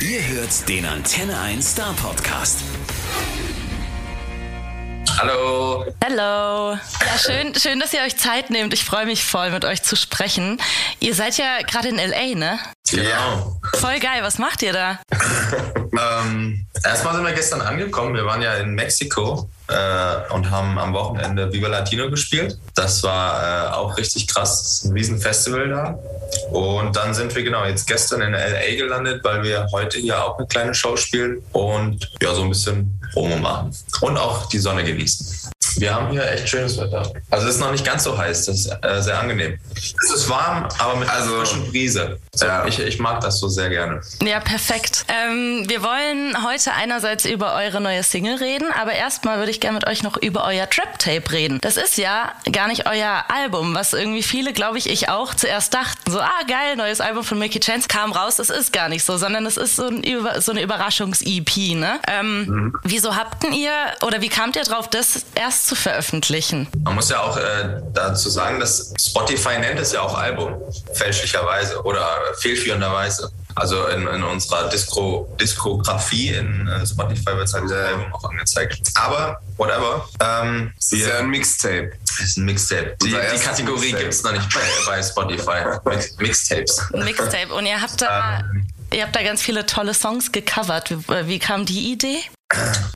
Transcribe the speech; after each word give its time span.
Ihr 0.00 0.24
hört 0.28 0.68
den 0.68 0.86
Antenne 0.86 1.36
1 1.40 1.72
Star 1.72 1.92
Podcast. 1.94 2.60
Hallo. 5.18 5.84
Hallo. 6.04 6.74
Ja, 6.74 7.18
schön, 7.18 7.52
schön, 7.56 7.80
dass 7.80 7.92
ihr 7.92 8.02
euch 8.02 8.16
Zeit 8.16 8.50
nehmt. 8.50 8.72
Ich 8.72 8.84
freue 8.84 9.06
mich 9.06 9.24
voll, 9.24 9.50
mit 9.50 9.64
euch 9.64 9.82
zu 9.82 9.96
sprechen. 9.96 10.60
Ihr 11.00 11.14
seid 11.14 11.36
ja 11.36 11.62
gerade 11.62 11.88
in 11.88 11.96
LA, 11.96 12.36
ne? 12.36 12.60
Genau. 12.90 13.60
Voll 13.74 13.98
geil. 14.00 14.22
Was 14.22 14.38
macht 14.38 14.62
ihr 14.62 14.72
da? 14.72 14.98
ähm, 16.22 16.66
erstmal 16.84 17.14
sind 17.14 17.24
wir 17.24 17.32
gestern 17.32 17.60
angekommen. 17.60 18.14
Wir 18.14 18.24
waren 18.24 18.42
ja 18.42 18.54
in 18.54 18.74
Mexiko 18.74 19.48
äh, 19.68 20.32
und 20.32 20.50
haben 20.50 20.78
am 20.78 20.92
Wochenende 20.94 21.52
Viva 21.52 21.68
Latino 21.68 22.10
gespielt. 22.10 22.58
Das 22.74 23.02
war 23.02 23.72
äh, 23.72 23.74
auch 23.74 23.96
richtig 23.96 24.26
krass. 24.28 24.62
Das 24.62 24.72
ist 24.72 24.84
ein 24.84 24.92
Riesenfestival 24.92 25.68
da. 25.68 25.98
Und 26.50 26.96
dann 26.96 27.14
sind 27.14 27.34
wir 27.34 27.42
genau 27.42 27.64
jetzt 27.64 27.86
gestern 27.86 28.22
in 28.22 28.32
LA 28.32 28.76
gelandet, 28.76 29.24
weil 29.24 29.42
wir 29.42 29.66
heute 29.72 29.98
hier 29.98 30.24
auch 30.24 30.38
eine 30.38 30.46
kleine 30.46 30.74
Show 30.74 30.96
spielen 30.96 31.42
und 31.52 32.10
ja, 32.22 32.34
so 32.34 32.42
ein 32.42 32.48
bisschen 32.48 33.00
Promo 33.12 33.36
machen. 33.36 33.74
Und 34.00 34.16
auch 34.18 34.46
die 34.46 34.58
Sonne 34.58 34.84
genießen. 34.84 35.50
Wir 35.78 35.94
haben 35.94 36.10
hier 36.10 36.28
echt 36.30 36.48
schönes 36.48 36.76
Wetter. 36.78 37.12
Also 37.30 37.46
es 37.46 37.54
ist 37.54 37.60
noch 37.60 37.70
nicht 37.70 37.84
ganz 37.84 38.04
so 38.04 38.18
heiß, 38.18 38.46
das 38.46 38.56
ist 38.56 38.66
äh, 38.82 39.00
sehr 39.00 39.18
angenehm. 39.18 39.58
Es 39.76 40.10
ist 40.10 40.28
warm, 40.28 40.68
aber 40.78 40.96
mit 40.96 41.08
also, 41.08 41.34
einer 41.34 41.46
frischen 41.46 41.70
Brise. 41.70 42.18
So, 42.32 42.46
ja. 42.46 42.66
ich, 42.66 42.78
ich 42.80 42.98
mag 42.98 43.20
das 43.20 43.38
so 43.38 43.48
sehr 43.48 43.68
gerne. 43.68 44.00
Ja, 44.22 44.40
perfekt. 44.40 45.04
Ähm, 45.08 45.64
wir 45.68 45.82
wollen 45.82 46.44
heute 46.44 46.72
einerseits 46.72 47.24
über 47.24 47.54
eure 47.54 47.80
neue 47.80 48.02
Single 48.02 48.36
reden, 48.36 48.68
aber 48.72 48.92
erstmal 48.92 49.38
würde 49.38 49.50
ich 49.50 49.60
gerne 49.60 49.78
mit 49.78 49.86
euch 49.86 50.02
noch 50.02 50.16
über 50.16 50.44
euer 50.44 50.68
Trap-Tape 50.68 51.30
reden. 51.32 51.58
Das 51.60 51.76
ist 51.76 51.96
ja 51.96 52.32
gar 52.50 52.68
nicht 52.68 52.88
euer 52.88 53.24
Album, 53.28 53.74
was 53.74 53.92
irgendwie 53.92 54.22
viele, 54.22 54.52
glaube 54.52 54.78
ich, 54.78 54.88
ich 54.90 55.08
auch 55.08 55.34
zuerst 55.34 55.74
dachten, 55.74 56.10
so, 56.10 56.20
ah 56.20 56.42
geil, 56.48 56.76
neues 56.76 57.00
Album 57.00 57.22
von 57.22 57.38
Mickey 57.38 57.60
Chance 57.60 57.86
kam 57.88 58.12
raus. 58.12 58.38
Es 58.38 58.50
ist 58.50 58.72
gar 58.72 58.88
nicht 58.88 59.04
so, 59.04 59.16
sondern 59.16 59.46
es 59.46 59.56
ist 59.56 59.76
so, 59.76 59.86
ein, 59.86 60.02
so 60.40 60.52
eine 60.52 60.62
Überraschungs-EP. 60.62 61.76
Ne? 61.76 62.00
Ähm, 62.08 62.46
mhm. 62.46 62.74
Wieso 62.82 63.14
habt 63.14 63.44
ihr 63.44 63.72
oder 64.02 64.20
wie 64.20 64.28
kamt 64.28 64.56
ihr 64.56 64.64
drauf, 64.64 64.88
das 64.88 65.24
erst 65.34 65.67
zu 65.68 65.74
veröffentlichen. 65.74 66.66
Man 66.82 66.94
muss 66.94 67.10
ja 67.10 67.20
auch 67.20 67.36
äh, 67.36 67.80
dazu 67.92 68.30
sagen, 68.30 68.58
dass 68.58 68.92
Spotify 68.98 69.58
nennt 69.58 69.78
es 69.78 69.92
ja 69.92 70.00
auch 70.00 70.16
Album, 70.16 70.54
fälschlicherweise 70.94 71.82
oder 71.82 72.06
fehlführenderweise. 72.38 73.30
Also 73.54 73.86
in, 73.88 74.06
in 74.06 74.22
unserer 74.22 74.68
Disco, 74.68 75.28
Diskografie 75.40 76.28
in 76.28 76.68
äh, 76.68 76.86
Spotify 76.86 77.36
wird 77.36 77.48
es 77.48 77.54
halt 77.54 77.70
Album 77.70 78.14
auch 78.14 78.24
angezeigt. 78.30 78.80
Aber 78.94 79.40
whatever. 79.56 80.08
Ähm, 80.20 80.72
das 80.76 80.92
ist 80.92 81.06
ja 81.06 81.18
ein 81.18 81.28
Mixtape. 81.28 81.92
Das 82.06 82.20
ist 82.20 82.38
ein 82.38 82.44
Mixtape. 82.44 82.96
Die, 83.02 83.10
die 83.10 83.38
Kategorie 83.38 83.92
gibt 83.92 84.14
es 84.14 84.22
noch 84.22 84.32
nicht 84.32 84.48
bei, 84.54 84.60
bei 84.86 85.02
Spotify. 85.02 85.78
Mixtapes. 86.18 86.88
Mixtape. 86.92 87.52
Und 87.52 87.66
ihr 87.66 87.80
habt 87.80 88.00
da, 88.00 88.40
ähm, 88.40 88.68
ihr 88.92 89.02
habt 89.02 89.16
da 89.16 89.22
ganz 89.22 89.42
viele 89.42 89.66
tolle 89.66 89.92
Songs 89.92 90.32
gecovert. 90.32 90.90
Wie, 90.90 91.26
wie 91.26 91.38
kam 91.38 91.66
die 91.66 91.92
Idee? 91.92 92.18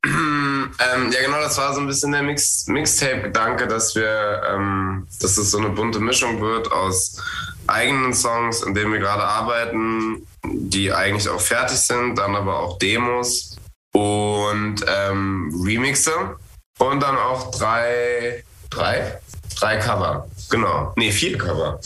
Ähm, 0.04 1.12
ja, 1.12 1.22
genau, 1.24 1.40
das 1.40 1.58
war 1.58 1.74
so 1.74 1.80
ein 1.80 1.86
bisschen 1.86 2.12
der 2.12 2.22
Mix 2.22 2.66
Mixtape-Gedanke, 2.66 3.66
dass 3.66 3.94
wir, 3.94 4.42
ähm, 4.50 5.06
dass 5.20 5.36
es 5.38 5.50
so 5.50 5.58
eine 5.58 5.70
bunte 5.70 6.00
Mischung 6.00 6.40
wird 6.40 6.70
aus 6.70 7.20
eigenen 7.66 8.14
Songs, 8.14 8.62
in 8.62 8.74
denen 8.74 8.92
wir 8.92 8.98
gerade 8.98 9.24
arbeiten, 9.24 10.26
die 10.44 10.92
eigentlich 10.92 11.28
auch 11.28 11.40
fertig 11.40 11.78
sind, 11.78 12.16
dann 12.16 12.34
aber 12.34 12.58
auch 12.58 12.78
Demos 12.78 13.56
und 13.92 14.76
ähm, 14.86 15.62
Remixe 15.64 16.36
und 16.78 17.00
dann 17.00 17.16
auch 17.16 17.50
drei, 17.52 18.44
drei, 18.70 19.20
drei 19.58 19.76
Cover. 19.76 20.28
Genau, 20.50 20.92
nee, 20.96 21.12
vier 21.12 21.38
Cover 21.38 21.78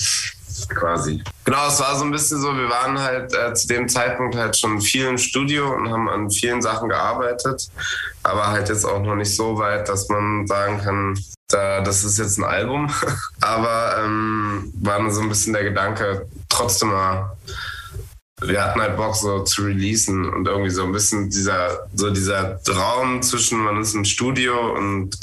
quasi. 0.68 1.22
Genau, 1.44 1.68
es 1.68 1.80
war 1.80 1.96
so 1.96 2.04
ein 2.04 2.10
bisschen 2.10 2.40
so, 2.40 2.54
wir 2.56 2.68
waren 2.68 2.98
halt 2.98 3.32
äh, 3.34 3.54
zu 3.54 3.68
dem 3.68 3.88
Zeitpunkt 3.88 4.36
halt 4.36 4.56
schon 4.56 4.80
viel 4.80 5.06
im 5.06 5.18
Studio 5.18 5.74
und 5.74 5.90
haben 5.90 6.08
an 6.08 6.30
vielen 6.30 6.62
Sachen 6.62 6.88
gearbeitet, 6.88 7.68
aber 8.22 8.48
halt 8.48 8.68
jetzt 8.68 8.84
auch 8.84 9.02
noch 9.02 9.16
nicht 9.16 9.34
so 9.34 9.58
weit, 9.58 9.88
dass 9.88 10.08
man 10.08 10.46
sagen 10.46 10.78
kann, 10.78 11.18
da, 11.48 11.80
das 11.80 12.04
ist 12.04 12.18
jetzt 12.18 12.38
ein 12.38 12.44
Album. 12.44 12.90
aber 13.40 13.96
ähm, 14.04 14.72
war 14.80 15.10
so 15.10 15.20
ein 15.20 15.28
bisschen 15.28 15.52
der 15.52 15.64
Gedanke, 15.64 16.26
trotzdem 16.48 16.88
mal 16.88 17.36
wir 18.42 18.62
hatten 18.62 18.80
halt 18.80 18.96
Bock 18.96 19.16
so 19.16 19.44
zu 19.44 19.62
releasen 19.62 20.28
und 20.28 20.46
irgendwie 20.46 20.70
so 20.70 20.84
ein 20.84 20.92
bisschen 20.92 21.30
dieser 21.30 21.86
so 21.94 22.10
dieser 22.10 22.62
Traum 22.62 23.22
zwischen 23.22 23.58
man 23.60 23.80
ist 23.80 23.94
im 23.94 24.04
Studio 24.04 24.74
und 24.74 25.16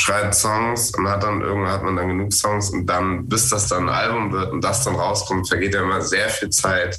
schreibt 0.00 0.34
Songs 0.34 0.92
und 0.96 1.08
hat 1.08 1.22
dann 1.22 1.42
irgendwann 1.42 1.72
hat 1.72 1.82
man 1.82 1.96
dann 1.96 2.08
genug 2.08 2.32
Songs 2.32 2.70
und 2.70 2.86
dann, 2.86 3.28
bis 3.28 3.50
das 3.50 3.68
dann 3.68 3.88
ein 3.88 3.94
Album 3.94 4.32
wird 4.32 4.50
und 4.50 4.62
das 4.62 4.84
dann 4.84 4.94
rauskommt, 4.94 5.48
vergeht 5.48 5.74
ja 5.74 5.82
immer 5.82 6.00
sehr 6.00 6.28
viel 6.30 6.50
Zeit. 6.50 6.98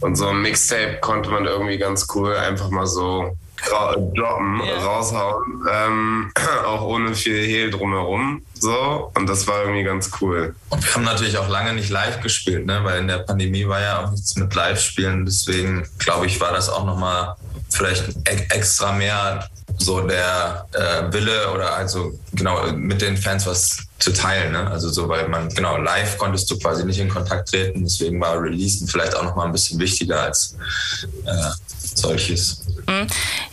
Und 0.00 0.16
so 0.16 0.28
ein 0.28 0.40
Mixtape 0.42 0.98
konnte 1.00 1.30
man 1.30 1.44
irgendwie 1.44 1.76
ganz 1.76 2.06
cool 2.14 2.34
einfach 2.34 2.70
mal 2.70 2.86
so 2.86 3.36
droppen, 3.68 4.60
yeah. 4.62 4.84
raushauen, 4.84 5.66
ähm, 5.70 6.32
auch 6.64 6.82
ohne 6.82 7.14
viel 7.14 7.44
Hehl 7.44 7.70
drumherum. 7.70 8.42
So, 8.54 9.10
und 9.14 9.28
das 9.28 9.46
war 9.46 9.62
irgendwie 9.62 9.82
ganz 9.82 10.10
cool. 10.20 10.54
Und 10.70 10.84
wir 10.84 10.94
haben 10.94 11.04
natürlich 11.04 11.36
auch 11.38 11.48
lange 11.48 11.74
nicht 11.74 11.90
live 11.90 12.20
gespielt, 12.20 12.66
ne? 12.66 12.80
weil 12.84 13.00
in 13.00 13.08
der 13.08 13.18
Pandemie 13.18 13.66
war 13.66 13.80
ja 13.80 14.04
auch 14.04 14.10
nichts 14.12 14.36
mit 14.36 14.54
Live-Spielen. 14.54 15.26
Deswegen 15.26 15.86
glaube 15.98 16.26
ich, 16.26 16.40
war 16.40 16.52
das 16.52 16.68
auch 16.68 16.86
nochmal 16.86 17.34
vielleicht 17.68 18.04
extra 18.26 18.92
mehr 18.92 19.48
so 19.78 20.00
der 20.00 20.66
äh, 20.72 21.12
Wille 21.12 21.50
oder 21.52 21.74
also 21.74 22.12
genau 22.32 22.70
mit 22.72 23.00
den 23.00 23.16
Fans 23.16 23.46
was 23.46 23.78
zu 23.98 24.12
teilen. 24.12 24.52
Ne? 24.52 24.70
Also 24.70 24.88
so, 24.90 25.08
weil 25.08 25.28
man, 25.28 25.48
genau, 25.50 25.76
live 25.76 26.18
konntest 26.18 26.50
du 26.50 26.58
quasi 26.58 26.84
nicht 26.84 26.98
in 26.98 27.08
Kontakt 27.08 27.50
treten, 27.50 27.84
deswegen 27.84 28.20
war 28.20 28.40
Releasen 28.40 28.86
vielleicht 28.86 29.14
auch 29.14 29.22
nochmal 29.22 29.46
ein 29.46 29.52
bisschen 29.52 29.78
wichtiger 29.78 30.22
als 30.22 30.56
äh, 31.24 31.50
solches. 31.94 32.62
Mhm. 32.86 33.06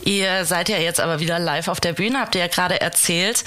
Ihr 0.03 0.45
seid 0.45 0.69
ja 0.69 0.77
jetzt 0.77 0.99
aber 0.99 1.19
wieder 1.19 1.39
live 1.39 1.67
auf 1.67 1.79
der 1.79 1.93
Bühne, 1.93 2.19
habt 2.19 2.35
ihr 2.35 2.41
ja 2.41 2.47
gerade 2.47 2.79
erzählt. 2.81 3.43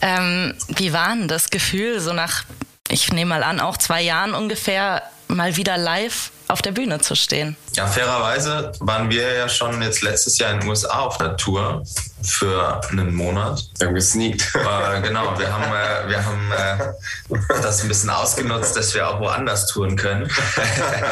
Ähm, 0.00 0.54
wie 0.68 0.92
war 0.92 1.14
denn 1.14 1.28
das 1.28 1.50
Gefühl, 1.50 2.00
so 2.00 2.12
nach, 2.12 2.44
ich 2.88 3.12
nehme 3.12 3.30
mal 3.30 3.42
an, 3.42 3.60
auch 3.60 3.78
zwei 3.78 4.02
Jahren 4.02 4.34
ungefähr, 4.34 5.02
mal 5.28 5.56
wieder 5.56 5.78
live 5.78 6.30
auf 6.54 6.62
der 6.62 6.70
Bühne 6.70 7.00
zu 7.00 7.16
stehen? 7.16 7.56
Ja, 7.74 7.84
fairerweise 7.88 8.70
waren 8.78 9.10
wir 9.10 9.34
ja 9.34 9.48
schon 9.48 9.82
jetzt 9.82 10.02
letztes 10.02 10.38
Jahr 10.38 10.52
in 10.52 10.60
den 10.60 10.68
USA 10.68 11.00
auf 11.00 11.18
der 11.18 11.36
Tour 11.36 11.82
für 12.22 12.80
einen 12.88 13.12
Monat. 13.12 13.68
Wir 13.78 13.88
haben 13.88 13.94
gesneakt. 13.96 14.54
Äh, 14.54 15.00
genau, 15.00 15.36
wir 15.36 15.52
haben, 15.52 15.64
äh, 15.64 16.08
wir 16.08 16.24
haben 16.24 16.52
äh, 16.52 17.38
das 17.60 17.82
ein 17.82 17.88
bisschen 17.88 18.08
ausgenutzt, 18.08 18.76
dass 18.76 18.94
wir 18.94 19.08
auch 19.08 19.18
woanders 19.18 19.66
touren 19.66 19.96
können. 19.96 20.30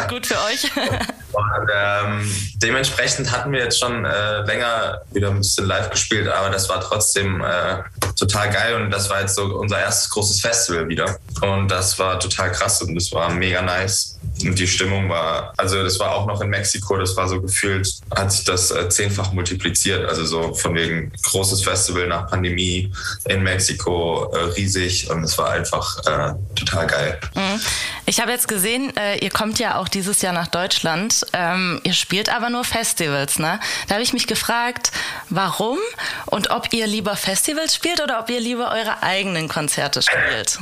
Gut 0.08 0.26
für 0.26 0.38
euch. 0.44 0.70
Und, 1.32 1.70
ähm, 1.74 2.34
dementsprechend 2.56 3.30
hatten 3.30 3.52
wir 3.52 3.60
jetzt 3.60 3.78
schon 3.78 4.04
äh, 4.04 4.42
länger 4.42 5.00
wieder 5.12 5.30
ein 5.30 5.38
bisschen 5.38 5.66
live 5.66 5.90
gespielt, 5.90 6.28
aber 6.28 6.50
das 6.50 6.68
war 6.68 6.80
trotzdem 6.80 7.42
äh, 7.42 7.82
total 8.16 8.50
geil 8.50 8.74
und 8.74 8.90
das 8.90 9.08
war 9.10 9.20
jetzt 9.20 9.34
so 9.34 9.44
unser 9.44 9.80
erstes 9.80 10.10
großes 10.10 10.40
Festival 10.40 10.88
wieder. 10.88 11.18
Und 11.40 11.68
das 11.68 11.98
war 11.98 12.20
total 12.20 12.52
krass 12.52 12.82
und 12.82 12.94
das 12.94 13.12
war 13.12 13.30
mega 13.30 13.62
nice. 13.62 14.18
Und 14.44 14.58
die 14.58 14.66
Stimmung 14.66 15.08
war, 15.08 15.52
also 15.56 15.82
das 15.82 15.98
war 15.98 16.14
auch 16.14 16.26
noch 16.26 16.40
in 16.40 16.48
Mexiko, 16.48 16.96
das 16.96 17.16
war 17.16 17.28
so 17.28 17.40
gefühlt, 17.40 17.88
hat 18.14 18.32
sich 18.32 18.44
das 18.44 18.70
äh, 18.70 18.88
zehnfach 18.88 19.32
multipliziert. 19.32 20.08
Also 20.08 20.24
so 20.24 20.54
von 20.54 20.74
wegen 20.74 21.12
großes 21.22 21.62
Festival 21.62 22.06
nach 22.06 22.28
Pandemie 22.28 22.92
in 23.26 23.42
Mexiko, 23.42 24.32
äh, 24.32 24.38
riesig 24.56 25.10
und 25.10 25.24
es 25.24 25.36
war 25.38 25.50
einfach 25.50 25.98
äh, 26.06 26.34
total 26.54 26.86
geil. 26.86 27.20
Mhm. 27.34 27.60
Ich 28.04 28.20
habe 28.20 28.32
jetzt 28.32 28.48
gesehen, 28.48 28.94
äh, 28.96 29.18
ihr 29.18 29.30
kommt 29.30 29.58
ja 29.58 29.76
auch 29.76 29.88
dieses 29.88 30.22
Jahr 30.22 30.32
nach 30.32 30.48
Deutschland. 30.48 31.24
Ähm, 31.32 31.80
ihr 31.84 31.94
spielt 31.94 32.34
aber 32.34 32.50
nur 32.50 32.64
Festivals, 32.64 33.38
ne? 33.38 33.60
Da 33.86 33.94
habe 33.94 34.02
ich 34.02 34.12
mich 34.12 34.26
gefragt, 34.26 34.90
warum 35.28 35.78
und 36.26 36.50
ob 36.50 36.72
ihr 36.72 36.86
lieber 36.86 37.16
Festivals 37.16 37.74
spielt 37.74 38.02
oder 38.02 38.18
ob 38.18 38.28
ihr 38.28 38.40
lieber 38.40 38.72
eure 38.72 39.02
eigenen 39.02 39.48
Konzerte 39.48 40.02
spielt. 40.02 40.58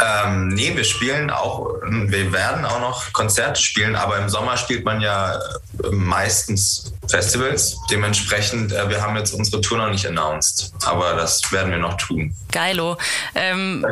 Ähm, 0.00 0.48
nee, 0.48 0.74
wir 0.74 0.84
spielen 0.84 1.30
auch, 1.30 1.74
wir 1.82 2.32
werden 2.32 2.64
auch 2.64 2.80
noch 2.80 3.12
Konzerte 3.12 3.60
spielen, 3.60 3.96
aber 3.96 4.16
im 4.18 4.30
Sommer 4.30 4.56
spielt 4.56 4.84
man 4.84 5.02
ja 5.02 5.34
äh, 5.34 5.90
meistens 5.90 6.94
Festivals. 7.08 7.76
Dementsprechend, 7.90 8.72
äh, 8.72 8.88
wir 8.88 9.02
haben 9.02 9.16
jetzt 9.16 9.34
unsere 9.34 9.60
Tour 9.60 9.76
noch 9.76 9.90
nicht 9.90 10.06
announced, 10.06 10.72
aber 10.86 11.14
das 11.14 11.52
werden 11.52 11.70
wir 11.70 11.78
noch 11.78 11.98
tun. 11.98 12.34
Geilo. 12.50 12.96
Ähm, 13.34 13.84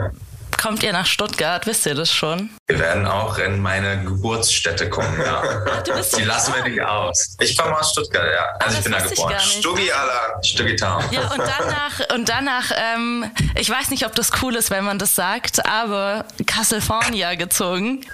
kommt 0.58 0.82
ihr 0.82 0.92
nach 0.92 1.06
Stuttgart? 1.06 1.66
Wisst 1.66 1.86
ihr 1.86 1.94
das 1.94 2.12
schon? 2.12 2.50
Wir 2.66 2.78
werden 2.78 3.06
auch 3.06 3.38
in 3.38 3.62
meine 3.62 4.04
Geburtsstätte 4.04 4.90
kommen, 4.90 5.18
ja. 5.24 5.42
Die 6.16 6.24
lassen 6.24 6.54
wir 6.54 6.68
nicht 6.68 6.82
aus. 6.82 7.36
Ich 7.40 7.56
komme 7.56 7.78
aus 7.78 7.92
Stuttgart, 7.92 8.26
ja. 8.30 8.44
Also 8.60 8.78
ich 8.78 8.84
bin 8.84 8.92
da 8.92 9.00
geboren. 9.00 9.34
Stuggi 9.40 9.90
Alla, 9.90 10.42
Stuggi 10.42 10.76
Town. 10.76 11.02
Ja, 11.10 11.22
und 11.30 11.38
danach, 11.38 12.14
und 12.14 12.28
danach 12.28 12.70
ähm, 12.76 13.30
ich 13.54 13.68
weiß 13.68 13.90
nicht, 13.90 14.06
ob 14.06 14.14
das 14.14 14.30
cool 14.42 14.54
ist, 14.54 14.70
wenn 14.70 14.84
man 14.84 14.98
das 14.98 15.14
sagt, 15.14 15.64
aber 15.66 16.24
California 16.46 17.34
gezogen. 17.34 18.06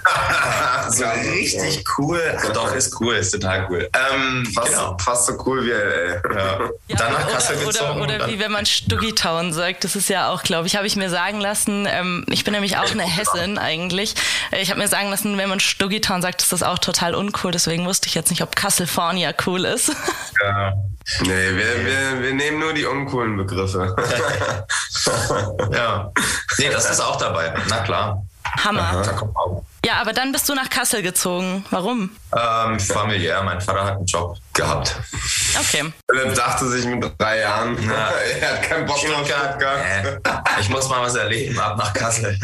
so 0.89 1.05
richtig 1.05 1.83
cool. 1.97 2.21
Ach, 2.37 2.51
doch, 2.51 2.73
ist 2.73 2.99
cool, 2.99 3.15
ist 3.15 3.31
total 3.31 3.67
cool. 3.69 3.89
Ähm, 3.93 4.45
fast, 4.53 4.69
genau. 4.69 4.97
fast 4.97 5.27
so 5.27 5.33
cool 5.45 5.63
wie 5.65 5.71
LA. 5.71 6.35
Ja. 6.35 6.59
Ja, 6.87 6.95
danach 6.97 7.29
Kassel 7.29 7.57
gezogen. 7.57 8.01
Oder, 8.01 8.15
oder 8.15 8.27
wie 8.27 8.39
wenn 8.39 8.51
man 8.51 8.65
Stuggi 8.65 9.13
Town 9.13 9.53
sagt, 9.53 9.83
das 9.83 9.95
ist 9.95 10.09
ja 10.09 10.29
auch, 10.29 10.43
glaube 10.43 10.67
ich, 10.67 10.75
habe 10.75 10.87
ich 10.87 10.95
mir 10.95 11.09
sagen 11.09 11.39
lassen, 11.39 11.87
ähm, 11.89 12.25
Ich 12.35 12.43
bin 12.43 12.51
nämlich 12.51 12.75
auch 12.75 12.91
eine 12.91 13.03
Hessin 13.03 13.57
eigentlich. 13.57 14.13
Ich 14.51 14.69
habe 14.69 14.81
mir 14.81 14.89
sagen 14.89 15.09
lassen, 15.09 15.37
wenn 15.37 15.47
man 15.47 15.61
Stuggytown 15.61 16.21
sagt, 16.21 16.41
ist 16.41 16.51
das 16.51 16.63
auch 16.63 16.79
total 16.79 17.15
uncool. 17.15 17.53
Deswegen 17.53 17.85
wusste 17.85 18.09
ich 18.09 18.13
jetzt 18.13 18.29
nicht, 18.29 18.43
ob 18.43 18.57
California 18.57 19.33
cool 19.47 19.63
ist. 19.63 19.91
Ja. 20.43 20.73
Nee, 21.21 21.27
wir, 21.29 21.85
wir, 21.85 22.21
wir 22.21 22.33
nehmen 22.33 22.59
nur 22.59 22.73
die 22.73 22.83
uncoolen 22.83 23.37
Begriffe. 23.37 23.95
ja. 25.71 26.11
Nee, 26.57 26.69
das 26.69 26.89
ist 26.89 26.99
auch 26.99 27.15
dabei. 27.15 27.53
Na 27.69 27.79
klar. 27.79 28.21
Hammer. 28.63 29.01
Da 29.01 29.13
kommt 29.13 29.35
auch. 29.37 29.63
Ja, 29.85 30.01
aber 30.01 30.13
dann 30.13 30.31
bist 30.31 30.49
du 30.49 30.55
nach 30.55 30.67
Kassel 30.67 31.03
gezogen. 31.03 31.63
Warum? 31.69 32.09
Ähm, 32.35 32.79
familiär, 32.79 33.43
mein 33.43 33.61
Vater 33.61 33.85
hat 33.85 33.97
einen 33.97 34.05
Job 34.07 34.35
gehabt. 34.53 34.95
Okay. 35.59 35.93
Philipp 36.09 36.33
dachte 36.33 36.67
sich 36.69 36.85
mit 36.87 37.05
drei 37.19 37.41
Jahren, 37.41 37.77
Ja. 37.87 38.09
er 38.41 38.53
hat 38.53 38.63
keinen 38.63 38.87
Bock 38.87 39.03
mehr 39.03 39.15
auf 39.19 39.27
Stuttgart. 39.27 40.19
Ich 40.59 40.69
muss 40.69 40.89
mal 40.89 41.01
was 41.03 41.13
erleben, 41.13 41.59
ab 41.59 41.77
nach 41.77 41.93
Kassel. 41.93 42.35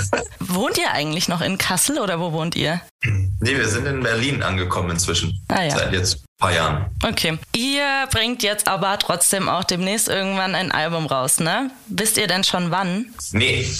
Wohnt 0.40 0.78
ihr 0.78 0.90
eigentlich 0.92 1.28
noch 1.28 1.42
in 1.42 1.58
Kassel 1.58 2.00
oder 2.00 2.18
wo 2.18 2.32
wohnt 2.32 2.56
ihr? 2.56 2.80
nee, 3.04 3.56
wir 3.56 3.68
sind 3.68 3.86
in 3.86 4.02
Berlin 4.02 4.42
angekommen 4.42 4.90
inzwischen. 4.90 5.40
Ah, 5.46 5.62
ja. 5.62 5.70
Seit 5.70 5.92
jetzt 5.92 6.16
ein 6.16 6.24
paar 6.40 6.52
Jahren. 6.52 6.86
Okay. 7.06 7.38
Ihr 7.54 8.08
bringt 8.10 8.42
jetzt 8.42 8.66
aber 8.66 8.98
trotzdem 8.98 9.48
auch 9.48 9.62
demnächst 9.62 10.08
irgendwann 10.08 10.56
ein 10.56 10.72
Album 10.72 11.06
raus, 11.06 11.38
ne? 11.38 11.70
Wisst 11.86 12.16
ihr 12.18 12.26
denn 12.26 12.42
schon 12.42 12.72
wann? 12.72 13.06
Nee. 13.30 13.70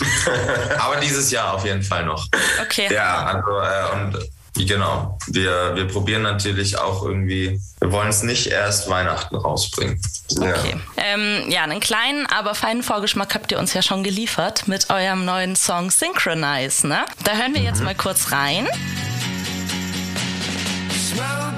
Aber 0.78 0.96
dieses 0.96 1.30
Jahr 1.30 1.54
auf 1.54 1.64
jeden 1.64 1.82
Fall 1.82 2.04
noch. 2.04 2.26
Okay. 2.62 2.92
Ja, 2.92 3.24
Also, 3.24 3.60
äh, 3.60 3.92
und 3.94 4.66
genau, 4.66 5.18
wir, 5.28 5.74
wir 5.74 5.88
probieren 5.88 6.22
natürlich 6.22 6.78
auch 6.78 7.04
irgendwie, 7.04 7.60
wir 7.80 7.92
wollen 7.92 8.08
es 8.08 8.22
nicht 8.22 8.46
erst 8.46 8.88
Weihnachten 8.88 9.36
rausbringen. 9.36 10.00
Okay. 10.36 10.76
Ähm, 10.96 11.44
ja, 11.48 11.62
einen 11.62 11.80
kleinen, 11.80 12.26
aber 12.26 12.54
feinen 12.54 12.82
Vorgeschmack 12.82 13.34
habt 13.34 13.52
ihr 13.52 13.58
uns 13.58 13.74
ja 13.74 13.82
schon 13.82 14.02
geliefert 14.02 14.68
mit 14.68 14.90
eurem 14.90 15.24
neuen 15.24 15.56
Song 15.56 15.90
Synchronize, 15.90 16.86
ne? 16.86 17.04
Da 17.24 17.32
hören 17.32 17.54
wir 17.54 17.62
jetzt 17.62 17.82
mal 17.82 17.94
kurz 17.94 18.32
rein. 18.32 18.68
Smoke 20.90 21.51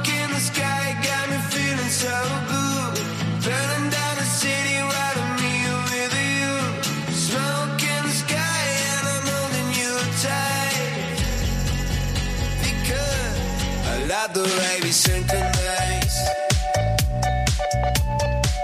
the 14.34 14.42
way 14.42 14.80
we 14.82 14.90
synchronize. 14.92 16.18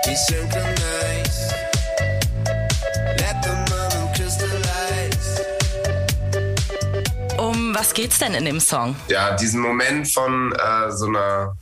We 0.06 0.14
synchronize. 0.14 1.52
Let 3.18 3.36
the 3.42 3.54
moment 3.70 4.14
crystallize. 4.16 5.40
Um 7.38 7.74
was 7.74 7.94
geht's 7.94 8.18
denn 8.18 8.34
in 8.34 8.44
dem 8.44 8.60
Song? 8.60 8.96
ja, 9.08 9.36
diesen 9.36 9.60
Moment 9.60 10.12
von 10.12 10.52
äh, 10.52 10.90
so 10.92 11.06
einer 11.06 11.54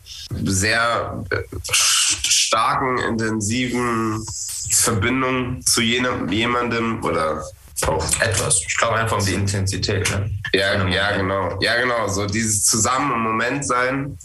sehr 0.44 1.24
äh, 1.30 1.36
st- 1.70 2.26
starken, 2.26 2.98
intensiven 2.98 4.24
Verbindung 4.70 5.60
zu 5.64 5.80
jenem, 5.82 6.28
jemandem 6.30 7.02
oder 7.04 7.42
auch 7.86 8.04
Etwas. 8.20 8.62
Ich 8.66 8.76
glaube 8.76 8.96
einfach 8.96 9.18
um 9.18 9.24
die 9.24 9.34
Intensität. 9.34 10.10
Ne? 10.10 10.30
Ja, 10.52 10.86
ja, 10.88 11.16
genau. 11.16 11.58
Ja, 11.60 11.80
genau. 11.80 12.08
So 12.08 12.26
dieses 12.26 12.64
zusammen 12.64 13.12
im 13.12 13.20
Moment 13.20 13.66
sein 13.66 14.18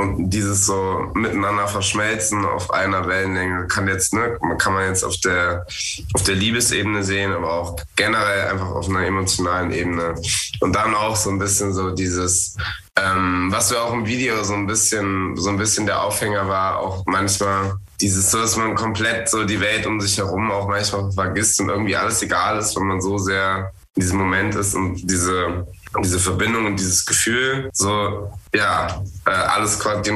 und 0.00 0.30
dieses 0.30 0.64
so 0.64 1.10
miteinander 1.14 1.68
verschmelzen 1.68 2.44
auf 2.46 2.72
einer 2.72 3.06
Wellenlänge 3.06 3.66
kann 3.66 3.86
jetzt, 3.86 4.14
ne, 4.14 4.38
man 4.40 4.56
kann 4.56 4.72
man 4.72 4.88
jetzt 4.88 5.04
auf 5.04 5.16
der, 5.18 5.66
auf 6.14 6.22
der 6.22 6.36
Liebesebene 6.36 7.04
sehen, 7.04 7.32
aber 7.32 7.52
auch 7.52 7.76
generell 7.96 8.48
einfach 8.48 8.70
auf 8.70 8.88
einer 8.88 9.04
emotionalen 9.04 9.70
Ebene. 9.72 10.14
Und 10.60 10.74
dann 10.74 10.94
auch 10.94 11.16
so 11.16 11.30
ein 11.30 11.38
bisschen 11.38 11.74
so 11.74 11.90
dieses, 11.90 12.56
ähm, 12.96 13.48
was 13.50 13.70
wir 13.70 13.82
auch 13.82 13.92
im 13.92 14.06
Video 14.06 14.42
so 14.42 14.54
ein 14.54 14.66
bisschen, 14.66 15.36
so 15.36 15.50
ein 15.50 15.58
bisschen 15.58 15.84
der 15.84 16.02
Aufhänger 16.02 16.48
war, 16.48 16.78
auch 16.78 17.04
manchmal 17.06 17.74
dieses 18.00 18.30
so, 18.30 18.40
dass 18.40 18.56
man 18.56 18.74
komplett 18.74 19.28
so 19.28 19.44
die 19.44 19.60
Welt 19.60 19.86
um 19.86 20.00
sich 20.00 20.18
herum 20.18 20.50
auch 20.50 20.68
manchmal 20.68 21.10
vergisst 21.12 21.60
und 21.60 21.68
irgendwie 21.68 21.96
alles 21.96 22.22
egal 22.22 22.58
ist, 22.58 22.76
wenn 22.76 22.86
man 22.86 23.00
so 23.00 23.18
sehr 23.18 23.72
in 23.96 24.02
diesem 24.02 24.18
Moment 24.18 24.54
ist 24.54 24.74
und 24.74 24.96
diese, 25.10 25.66
diese 26.02 26.18
Verbindung 26.18 26.66
und 26.66 26.78
dieses 26.78 27.04
Gefühl 27.04 27.68
so, 27.72 28.32
ja, 28.54 29.02
äh, 29.26 29.30
alles 29.30 29.78
quasi, 29.78 30.12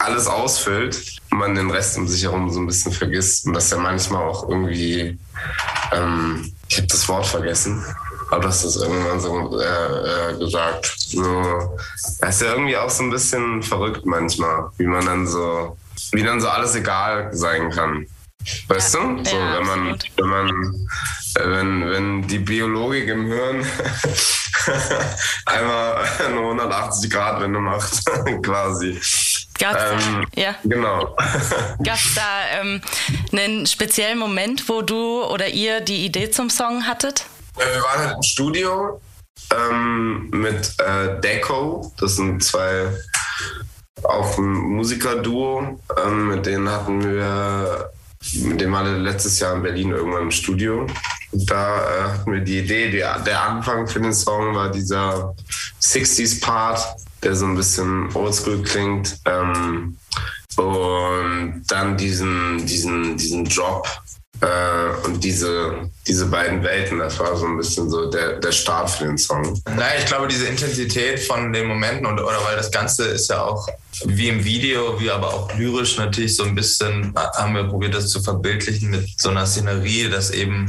alles 0.00 0.26
ausfüllt 0.26 1.20
und 1.30 1.38
man 1.38 1.54
den 1.54 1.70
Rest 1.70 1.96
um 1.98 2.08
sich 2.08 2.24
herum 2.24 2.50
so 2.50 2.60
ein 2.60 2.66
bisschen 2.66 2.92
vergisst 2.92 3.46
und 3.46 3.54
das 3.54 3.70
ja 3.70 3.78
manchmal 3.78 4.22
auch 4.22 4.48
irgendwie, 4.48 5.18
ähm, 5.92 6.52
ich 6.68 6.76
habe 6.78 6.88
das 6.88 7.08
Wort 7.08 7.26
vergessen, 7.26 7.84
aber 8.30 8.42
das 8.42 8.76
irgendwann 8.76 9.20
so 9.20 9.60
äh, 9.60 10.32
äh, 10.32 10.38
gesagt. 10.38 10.94
So, 10.98 11.78
das 12.20 12.36
ist 12.36 12.42
ja 12.42 12.52
irgendwie 12.52 12.76
auch 12.76 12.90
so 12.90 13.04
ein 13.04 13.10
bisschen 13.10 13.62
verrückt 13.62 14.04
manchmal, 14.04 14.70
wie 14.78 14.86
man 14.86 15.06
dann 15.06 15.26
so, 15.26 15.76
wie 16.12 16.22
dann 16.22 16.40
so 16.40 16.48
alles 16.48 16.74
egal 16.74 17.30
sein 17.32 17.70
kann. 17.70 18.06
Weißt 18.68 18.94
Ja. 18.94 19.00
du? 19.00 19.24
So, 19.24 19.36
Ja, 19.36 19.58
wenn 19.58 19.66
man, 19.66 19.92
absolut. 19.94 20.10
wenn 20.18 20.28
man, 20.28 20.48
äh, 21.36 21.50
wenn, 21.50 21.90
wenn 21.90 22.28
die 22.28 22.38
Biologik 22.38 23.08
im 23.08 23.26
Hirn 23.26 23.66
einmal 25.46 25.96
eine 26.26 26.36
180 26.38 27.10
Grad 27.10 27.40
Wende 27.40 27.58
macht, 27.60 28.00
quasi. 28.42 29.00
Gab's 29.58 29.82
Ähm, 30.06 30.26
ja, 30.36 30.54
Genau. 30.64 31.16
gab's 31.82 32.14
da 32.14 32.60
ähm, 32.60 32.80
einen 33.32 33.66
speziellen 33.66 34.18
Moment, 34.18 34.68
wo 34.68 34.82
du 34.82 35.24
oder 35.24 35.48
ihr 35.48 35.80
die 35.80 36.04
Idee 36.04 36.30
zum 36.30 36.50
Song 36.50 36.86
hattet? 36.86 37.26
Wir 37.56 37.82
waren 37.82 37.98
halt 38.06 38.16
im 38.16 38.22
Studio 38.22 39.00
ähm, 39.50 40.28
mit 40.30 40.74
äh, 40.78 41.20
Deco. 41.20 41.90
Das 41.98 42.16
sind 42.16 42.44
zwei 42.44 42.92
auch 44.04 44.38
ein 44.38 44.52
Musikerduo. 44.52 45.78
Ähm, 46.04 46.28
mit 46.28 46.46
denen 46.46 46.68
hatten 46.68 47.02
wir, 47.02 47.90
mit 48.42 48.60
dem 48.60 48.72
waren 48.72 49.02
letztes 49.02 49.38
Jahr 49.38 49.54
in 49.54 49.62
Berlin 49.62 49.90
irgendwann 49.90 50.22
im 50.22 50.30
Studio. 50.30 50.86
Da 51.32 51.78
äh, 51.78 52.02
hatten 52.12 52.32
wir 52.32 52.40
die 52.40 52.60
Idee, 52.60 52.90
der, 52.90 53.18
der 53.20 53.42
Anfang 53.42 53.86
für 53.86 54.00
den 54.00 54.14
Song 54.14 54.54
war 54.54 54.70
dieser 54.70 55.34
60s-Part, 55.80 56.96
der 57.22 57.34
so 57.34 57.46
ein 57.46 57.56
bisschen 57.56 58.14
oldschool 58.14 58.62
klingt. 58.62 59.18
Ähm, 59.24 59.96
und 60.56 61.64
dann 61.68 61.96
diesen, 61.98 62.64
diesen, 62.64 63.16
diesen 63.16 63.44
Drop 63.44 63.86
äh, 64.40 65.06
und 65.06 65.22
diese, 65.22 65.90
diese 66.06 66.26
beiden 66.26 66.62
Welten, 66.62 66.98
das 66.98 67.18
war 67.18 67.36
so 67.36 67.46
ein 67.46 67.56
bisschen 67.56 67.88
so 67.90 68.10
der, 68.10 68.38
der 68.40 68.52
Start 68.52 68.90
für 68.90 69.04
den 69.04 69.18
Song. 69.18 69.60
Naja, 69.66 69.98
ich 69.98 70.06
glaube, 70.06 70.28
diese 70.28 70.46
Intensität 70.46 71.20
von 71.20 71.52
den 71.52 71.66
Momenten 71.66 72.06
und 72.06 72.20
oder 72.20 72.44
weil 72.44 72.56
das 72.56 72.70
Ganze 72.70 73.04
ist 73.06 73.28
ja 73.30 73.42
auch 73.42 73.66
wie 74.04 74.28
im 74.28 74.44
Video, 74.44 75.00
wie 75.00 75.10
aber 75.10 75.32
auch 75.32 75.54
lyrisch 75.56 75.96
natürlich 75.96 76.36
so 76.36 76.44
ein 76.44 76.54
bisschen, 76.54 77.14
haben 77.16 77.54
wir 77.54 77.64
probiert, 77.64 77.94
das 77.94 78.08
zu 78.10 78.20
verbildlichen 78.22 78.90
mit 78.90 79.08
so 79.18 79.30
einer 79.30 79.46
Szenerie, 79.46 80.10
das 80.10 80.30
eben 80.30 80.68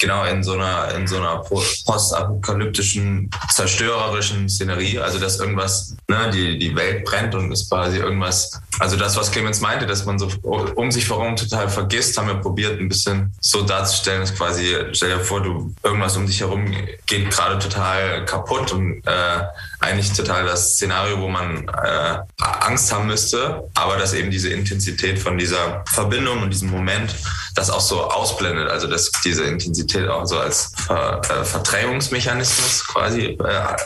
genau 0.00 0.24
in 0.24 0.42
so 0.42 0.54
einer, 0.54 0.94
in 0.94 1.06
so 1.06 1.18
einer 1.18 1.36
po- 1.38 1.62
postapokalyptischen, 1.84 3.30
zerstörerischen 3.54 4.48
Szenerie, 4.48 4.98
also 4.98 5.18
dass 5.18 5.38
irgendwas, 5.38 5.94
ne, 6.08 6.30
die, 6.32 6.58
die 6.58 6.74
Welt 6.74 7.04
brennt 7.04 7.34
und 7.34 7.52
ist 7.52 7.68
quasi 7.68 7.98
irgendwas, 7.98 8.50
also 8.80 8.96
das, 8.96 9.14
was 9.16 9.30
Clemens 9.30 9.60
meinte, 9.60 9.86
dass 9.86 10.06
man 10.06 10.18
so 10.18 10.28
um 10.42 10.90
sich 10.90 11.08
herum 11.10 11.36
total 11.36 11.68
vergisst, 11.68 12.16
haben 12.16 12.28
wir 12.28 12.36
probiert, 12.36 12.80
ein 12.80 12.88
bisschen 12.88 13.30
so 13.40 13.62
darzustellen, 13.62 14.22
dass 14.22 14.34
quasi, 14.34 14.74
stell 14.92 15.18
dir 15.18 15.20
vor, 15.20 15.42
du, 15.42 15.74
irgendwas 15.82 16.16
um 16.16 16.26
dich 16.26 16.40
herum 16.40 16.74
geht 17.06 17.30
gerade 17.30 17.58
total 17.58 18.24
kaputt 18.24 18.72
und 18.72 19.02
äh, 19.06 19.42
eigentlich 19.80 20.12
total 20.12 20.44
das 20.44 20.74
Szenario, 20.74 21.20
wo 21.20 21.28
man 21.28 21.66
äh, 21.68 22.18
Angst 22.38 22.92
haben 22.92 23.06
müsste, 23.06 23.64
aber 23.74 23.96
dass 23.96 24.12
eben 24.12 24.30
diese 24.30 24.50
Intensität 24.50 25.18
von 25.18 25.38
dieser 25.38 25.82
Verbindung 25.90 26.42
und 26.42 26.50
diesem 26.50 26.70
Moment 26.70 27.14
das 27.54 27.70
auch 27.70 27.80
so 27.80 28.04
ausblendet, 28.04 28.68
also 28.68 28.86
dass 28.86 29.10
diese 29.24 29.44
Intensität 29.44 30.08
auch 30.08 30.26
so 30.26 30.38
als 30.38 30.72
Ver 30.86 31.20
äh, 31.30 31.44
Verdrängungsmechanismus 31.44 32.86
quasi 32.86 33.22
äh, 33.22 33.76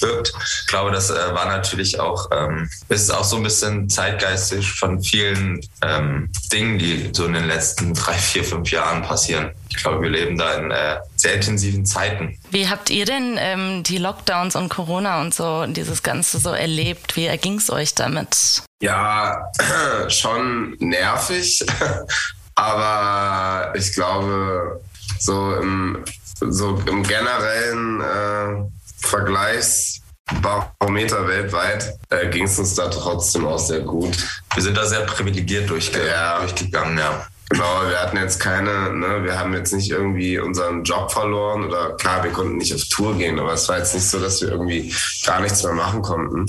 wirkt. 0.00 0.32
Ich 0.60 0.66
glaube, 0.66 0.90
das 0.90 1.10
äh, 1.10 1.14
war 1.34 1.46
natürlich 1.46 2.00
auch, 2.00 2.28
ähm, 2.32 2.68
ist 2.88 3.12
auch 3.12 3.24
so 3.24 3.36
ein 3.36 3.42
bisschen 3.42 3.88
zeitgeistig 3.88 4.72
von 4.72 5.02
vielen 5.02 5.60
ähm, 5.82 6.30
Dingen, 6.52 6.78
die 6.78 7.10
so 7.12 7.26
in 7.26 7.32
den 7.32 7.46
letzten 7.46 7.94
drei, 7.94 8.14
vier, 8.14 8.44
fünf 8.44 8.70
Jahren 8.70 9.02
passieren. 9.02 9.52
Ich 9.70 9.76
glaube, 9.76 10.02
wir 10.02 10.10
leben 10.10 10.36
da 10.36 10.54
in 10.54 10.70
äh, 10.70 10.96
sehr 11.24 11.34
intensiven 11.34 11.84
Zeiten. 11.86 12.38
Wie 12.50 12.68
habt 12.68 12.90
ihr 12.90 13.06
denn 13.06 13.36
ähm, 13.38 13.82
die 13.82 13.96
Lockdowns 13.98 14.54
und 14.56 14.68
Corona 14.68 15.20
und 15.22 15.34
so 15.34 15.64
dieses 15.66 16.02
Ganze 16.02 16.38
so 16.38 16.50
erlebt? 16.50 17.16
Wie 17.16 17.24
erging 17.24 17.56
es 17.56 17.70
euch 17.70 17.94
damit? 17.94 18.62
Ja, 18.82 19.50
schon 20.08 20.76
nervig, 20.80 21.64
aber 22.54 23.72
ich 23.74 23.94
glaube, 23.94 24.82
so 25.18 25.54
im, 25.56 26.04
so 26.40 26.76
im 26.86 27.02
generellen 27.02 28.02
äh, 28.02 28.64
Vergleichsbarometer 28.98 31.26
weltweit 31.26 31.90
äh, 32.10 32.28
ging 32.28 32.44
es 32.44 32.58
uns 32.58 32.74
da 32.74 32.88
trotzdem 32.88 33.46
auch 33.46 33.58
sehr 33.58 33.80
gut. 33.80 34.14
Wir 34.54 34.62
sind 34.62 34.76
da 34.76 34.84
sehr 34.84 35.06
privilegiert 35.06 35.70
durchge 35.70 36.06
Ja. 36.06 36.40
durchgegangen, 36.40 36.98
ja. 36.98 37.26
Genau, 37.54 37.88
wir 37.88 38.00
hatten 38.00 38.16
jetzt 38.16 38.40
keine, 38.40 38.92
ne, 38.92 39.22
wir 39.22 39.38
haben 39.38 39.54
jetzt 39.54 39.72
nicht 39.72 39.88
irgendwie 39.88 40.40
unseren 40.40 40.82
Job 40.82 41.12
verloren 41.12 41.62
oder 41.62 41.90
klar, 41.92 42.24
wir 42.24 42.32
konnten 42.32 42.56
nicht 42.56 42.74
auf 42.74 42.82
Tour 42.86 43.16
gehen, 43.16 43.38
aber 43.38 43.52
es 43.52 43.68
war 43.68 43.78
jetzt 43.78 43.94
nicht 43.94 44.10
so, 44.10 44.18
dass 44.18 44.42
wir 44.42 44.48
irgendwie 44.48 44.92
gar 45.24 45.40
nichts 45.40 45.62
mehr 45.62 45.72
machen 45.72 46.02
konnten. 46.02 46.46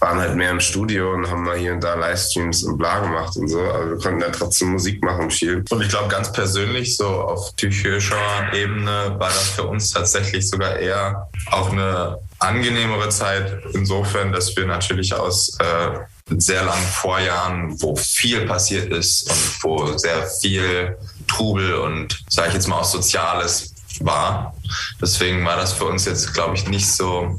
Waren 0.00 0.18
halt 0.20 0.36
mehr 0.36 0.52
im 0.52 0.60
Studio 0.60 1.12
und 1.12 1.28
haben 1.28 1.44
mal 1.44 1.58
hier 1.58 1.74
und 1.74 1.84
da 1.84 1.96
Livestreams 1.96 2.62
und 2.62 2.78
bla 2.78 3.00
gemacht 3.00 3.36
und 3.36 3.48
so, 3.48 3.60
aber 3.60 3.90
wir 3.90 3.98
konnten 3.98 4.20
ja 4.20 4.30
trotzdem 4.30 4.68
Musik 4.68 5.04
machen 5.04 5.30
viel. 5.30 5.62
Und 5.68 5.82
ich 5.82 5.90
glaube, 5.90 6.08
ganz 6.08 6.32
persönlich, 6.32 6.96
so 6.96 7.06
auf 7.06 7.54
psychischer 7.56 8.16
Ebene, 8.54 9.16
war 9.18 9.28
das 9.28 9.50
für 9.50 9.64
uns 9.64 9.90
tatsächlich 9.90 10.48
sogar 10.48 10.76
eher 10.76 11.28
auch 11.50 11.72
eine 11.72 12.16
angenehmere 12.38 13.10
Zeit, 13.10 13.58
insofern, 13.74 14.32
dass 14.32 14.56
wir 14.56 14.64
natürlich 14.64 15.12
aus 15.12 15.58
äh, 15.58 15.98
sehr 16.36 16.64
langen 16.64 16.86
Vorjahren, 16.86 17.80
wo 17.82 17.96
viel 17.96 18.46
passiert 18.46 18.92
ist 18.92 19.28
und 19.30 19.62
wo 19.64 19.96
sehr 19.98 20.26
viel 20.26 20.96
Trubel 21.26 21.74
und, 21.74 22.22
sage 22.28 22.48
ich 22.48 22.54
jetzt 22.54 22.68
mal, 22.68 22.76
auch 22.80 22.84
Soziales 22.84 23.74
war. 24.00 24.54
Deswegen 25.00 25.44
war 25.44 25.56
das 25.56 25.72
für 25.72 25.86
uns 25.86 26.04
jetzt, 26.04 26.32
glaube 26.32 26.54
ich, 26.54 26.68
nicht 26.68 26.86
so, 26.90 27.38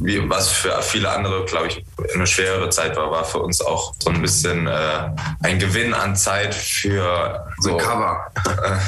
wie 0.00 0.28
was 0.28 0.48
für 0.50 0.80
viele 0.82 1.08
andere, 1.10 1.44
glaube 1.44 1.68
ich, 1.68 1.84
eine 2.14 2.26
schwerere 2.26 2.68
Zeit 2.70 2.96
war, 2.96 3.10
war 3.10 3.24
für 3.24 3.38
uns 3.38 3.60
auch 3.60 3.94
so 4.02 4.10
ein 4.10 4.20
bisschen 4.20 4.66
äh, 4.66 5.10
ein 5.42 5.58
Gewinn 5.58 5.94
an 5.94 6.16
Zeit 6.16 6.54
für 6.54 7.46
so 7.60 7.76
Cover. 7.76 8.26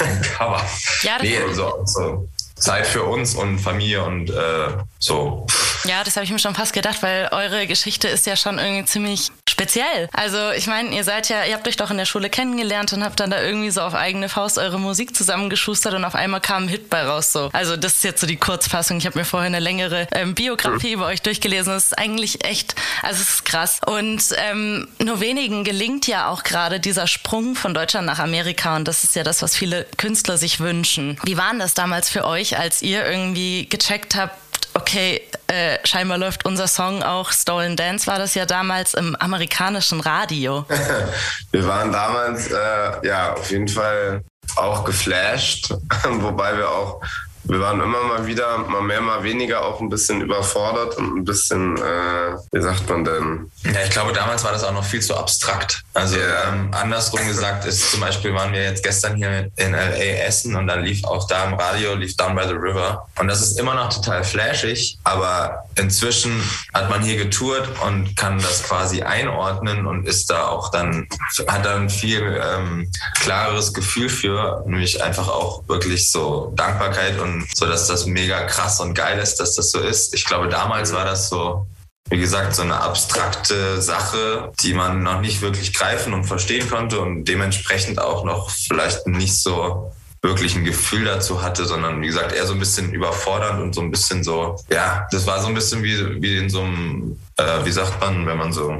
ein 0.00 0.22
Cover. 0.36 0.62
Ja, 1.02 1.14
das- 1.18 1.22
nee, 1.22 1.38
so, 1.52 1.82
so 1.84 2.28
Zeit 2.56 2.86
für 2.86 3.02
uns 3.04 3.34
und 3.34 3.58
Familie 3.58 4.02
und 4.04 4.30
äh, 4.30 4.68
so. 4.98 5.46
Ja, 5.84 6.04
das 6.04 6.16
habe 6.16 6.24
ich 6.24 6.30
mir 6.30 6.38
schon 6.38 6.54
fast 6.54 6.72
gedacht, 6.72 7.02
weil 7.02 7.28
eure 7.32 7.66
Geschichte 7.66 8.08
ist 8.08 8.26
ja 8.26 8.36
schon 8.36 8.58
irgendwie 8.58 8.84
ziemlich 8.84 9.30
speziell. 9.58 10.08
Also 10.12 10.50
ich 10.52 10.68
meine, 10.68 10.94
ihr 10.94 11.02
seid 11.02 11.28
ja, 11.28 11.44
ihr 11.44 11.54
habt 11.54 11.66
euch 11.66 11.76
doch 11.76 11.90
in 11.90 11.96
der 11.96 12.04
Schule 12.04 12.30
kennengelernt 12.30 12.92
und 12.92 13.02
habt 13.02 13.18
dann 13.18 13.30
da 13.30 13.42
irgendwie 13.42 13.70
so 13.70 13.80
auf 13.80 13.94
eigene 13.94 14.28
Faust 14.28 14.56
eure 14.56 14.78
Musik 14.78 15.16
zusammengeschustert 15.16 15.94
und 15.94 16.04
auf 16.04 16.14
einmal 16.14 16.40
kam 16.40 16.64
ein 16.64 16.68
Hit 16.68 16.88
bei 16.88 17.02
raus. 17.02 17.32
So. 17.32 17.50
Also 17.52 17.76
das 17.76 17.96
ist 17.96 18.04
jetzt 18.04 18.20
so 18.20 18.26
die 18.26 18.36
Kurzfassung. 18.36 18.98
Ich 18.98 19.06
habe 19.06 19.18
mir 19.18 19.24
vorher 19.24 19.48
eine 19.48 19.58
längere 19.58 20.06
ähm, 20.12 20.34
Biografie 20.34 20.92
über 20.92 21.06
euch 21.06 21.22
durchgelesen. 21.22 21.72
Das 21.72 21.86
ist 21.86 21.98
eigentlich 21.98 22.44
echt, 22.44 22.76
also 23.02 23.20
es 23.20 23.30
ist 23.30 23.44
krass. 23.44 23.80
Und 23.84 24.22
ähm, 24.36 24.86
nur 25.02 25.20
wenigen 25.20 25.64
gelingt 25.64 26.06
ja 26.06 26.28
auch 26.28 26.44
gerade 26.44 26.78
dieser 26.78 27.08
Sprung 27.08 27.56
von 27.56 27.74
Deutschland 27.74 28.06
nach 28.06 28.20
Amerika 28.20 28.76
und 28.76 28.86
das 28.86 29.02
ist 29.02 29.16
ja 29.16 29.24
das, 29.24 29.42
was 29.42 29.56
viele 29.56 29.86
Künstler 29.96 30.38
sich 30.38 30.60
wünschen. 30.60 31.18
Wie 31.24 31.36
war 31.36 31.52
das 31.58 31.74
damals 31.74 32.10
für 32.10 32.24
euch, 32.24 32.58
als 32.58 32.82
ihr 32.82 33.04
irgendwie 33.06 33.66
gecheckt 33.68 34.14
habt, 34.14 34.36
okay, 34.74 35.22
äh, 35.46 35.78
scheinbar 35.84 36.18
läuft 36.18 36.44
unser 36.44 36.68
Song 36.68 37.02
auch 37.02 37.32
Stolen 37.32 37.76
Dance, 37.76 38.06
war 38.06 38.18
das 38.18 38.34
ja 38.34 38.46
damals 38.46 38.94
im 38.94 39.16
amerikanischen 39.16 40.00
Radio. 40.00 40.66
Wir 41.52 41.66
waren 41.66 41.92
damals 41.92 42.50
äh, 42.50 43.06
ja 43.06 43.32
auf 43.34 43.50
jeden 43.50 43.68
Fall 43.68 44.22
auch 44.56 44.84
geflasht, 44.84 45.70
wobei 46.08 46.56
wir 46.56 46.70
auch, 46.70 47.02
wir 47.48 47.60
waren 47.60 47.80
immer 47.80 48.02
mal 48.02 48.26
wieder, 48.26 48.58
mal 48.58 48.82
mehr, 48.82 49.00
mal 49.00 49.22
weniger 49.22 49.64
auch 49.64 49.80
ein 49.80 49.88
bisschen 49.88 50.20
überfordert 50.20 50.96
und 50.98 51.16
ein 51.18 51.24
bisschen, 51.24 51.76
äh, 51.78 52.36
wie 52.52 52.60
sagt 52.60 52.88
man 52.90 53.04
denn? 53.04 53.50
Ja, 53.64 53.80
ich 53.84 53.90
glaube, 53.90 54.12
damals 54.12 54.44
war 54.44 54.52
das 54.52 54.64
auch 54.64 54.72
noch 54.72 54.84
viel 54.84 55.00
zu 55.00 55.16
abstrakt. 55.16 55.82
Also 55.94 56.16
Ja. 56.16 56.52
ähm, 56.52 56.70
andersrum 56.72 57.26
gesagt 57.26 57.64
ist 57.64 57.90
zum 57.90 58.00
Beispiel 58.00 58.34
waren 58.34 58.52
wir 58.52 58.62
jetzt 58.62 58.82
gestern 58.84 59.16
hier 59.16 59.50
in 59.56 59.72
LA 59.72 60.24
essen 60.26 60.54
und 60.56 60.66
dann 60.66 60.82
lief 60.84 61.04
auch 61.04 61.26
da 61.26 61.44
im 61.44 61.54
Radio, 61.54 61.94
lief 61.94 62.16
Down 62.16 62.34
by 62.36 62.42
the 62.46 62.54
River. 62.54 63.06
Und 63.18 63.28
das 63.28 63.40
ist 63.40 63.58
immer 63.58 63.74
noch 63.74 63.92
total 63.92 64.22
flashig, 64.24 64.98
aber 65.04 65.64
inzwischen 65.76 66.42
hat 66.74 66.90
man 66.90 67.02
hier 67.02 67.16
getourt 67.16 67.68
und 67.86 68.14
kann 68.16 68.38
das 68.38 68.62
quasi 68.62 69.02
einordnen 69.02 69.86
und 69.86 70.06
ist 70.06 70.30
da 70.30 70.48
auch 70.48 70.70
dann, 70.70 71.08
hat 71.46 71.64
da 71.64 71.76
ein 71.76 71.88
viel 71.90 72.40
ähm, 72.44 72.90
klareres 73.20 73.72
Gefühl 73.72 74.08
für, 74.08 74.62
nämlich 74.66 75.02
einfach 75.02 75.28
auch 75.28 75.66
wirklich 75.68 76.10
so 76.12 76.52
Dankbarkeit 76.56 77.18
und 77.18 77.37
so, 77.54 77.66
dass 77.66 77.86
das 77.86 78.06
mega 78.06 78.44
krass 78.44 78.80
und 78.80 78.94
geil 78.94 79.18
ist, 79.18 79.36
dass 79.36 79.54
das 79.54 79.70
so 79.70 79.80
ist. 79.80 80.14
Ich 80.14 80.24
glaube, 80.24 80.48
damals 80.48 80.92
war 80.92 81.04
das 81.04 81.28
so, 81.28 81.66
wie 82.10 82.18
gesagt, 82.18 82.54
so 82.54 82.62
eine 82.62 82.80
abstrakte 82.80 83.80
Sache, 83.82 84.52
die 84.62 84.72
man 84.72 85.02
noch 85.02 85.20
nicht 85.20 85.42
wirklich 85.42 85.74
greifen 85.74 86.14
und 86.14 86.24
verstehen 86.24 86.68
konnte 86.68 87.00
und 87.00 87.24
dementsprechend 87.24 88.00
auch 88.00 88.24
noch 88.24 88.50
vielleicht 88.50 89.06
nicht 89.06 89.40
so 89.42 89.92
wirklich 90.22 90.56
ein 90.56 90.64
Gefühl 90.64 91.04
dazu 91.04 91.42
hatte, 91.42 91.64
sondern 91.64 92.00
wie 92.02 92.06
gesagt, 92.06 92.32
eher 92.32 92.46
so 92.46 92.52
ein 92.52 92.58
bisschen 92.58 92.92
überfordernd 92.92 93.60
und 93.60 93.74
so 93.74 93.80
ein 93.80 93.90
bisschen 93.90 94.24
so, 94.24 94.56
ja, 94.68 95.06
das 95.10 95.26
war 95.26 95.40
so 95.40 95.48
ein 95.48 95.54
bisschen 95.54 95.82
wie, 95.82 96.20
wie 96.20 96.38
in 96.38 96.50
so 96.50 96.62
einem, 96.62 97.18
äh, 97.36 97.64
wie 97.64 97.70
sagt 97.70 98.00
man, 98.00 98.26
wenn 98.26 98.36
man 98.36 98.52
so 98.52 98.78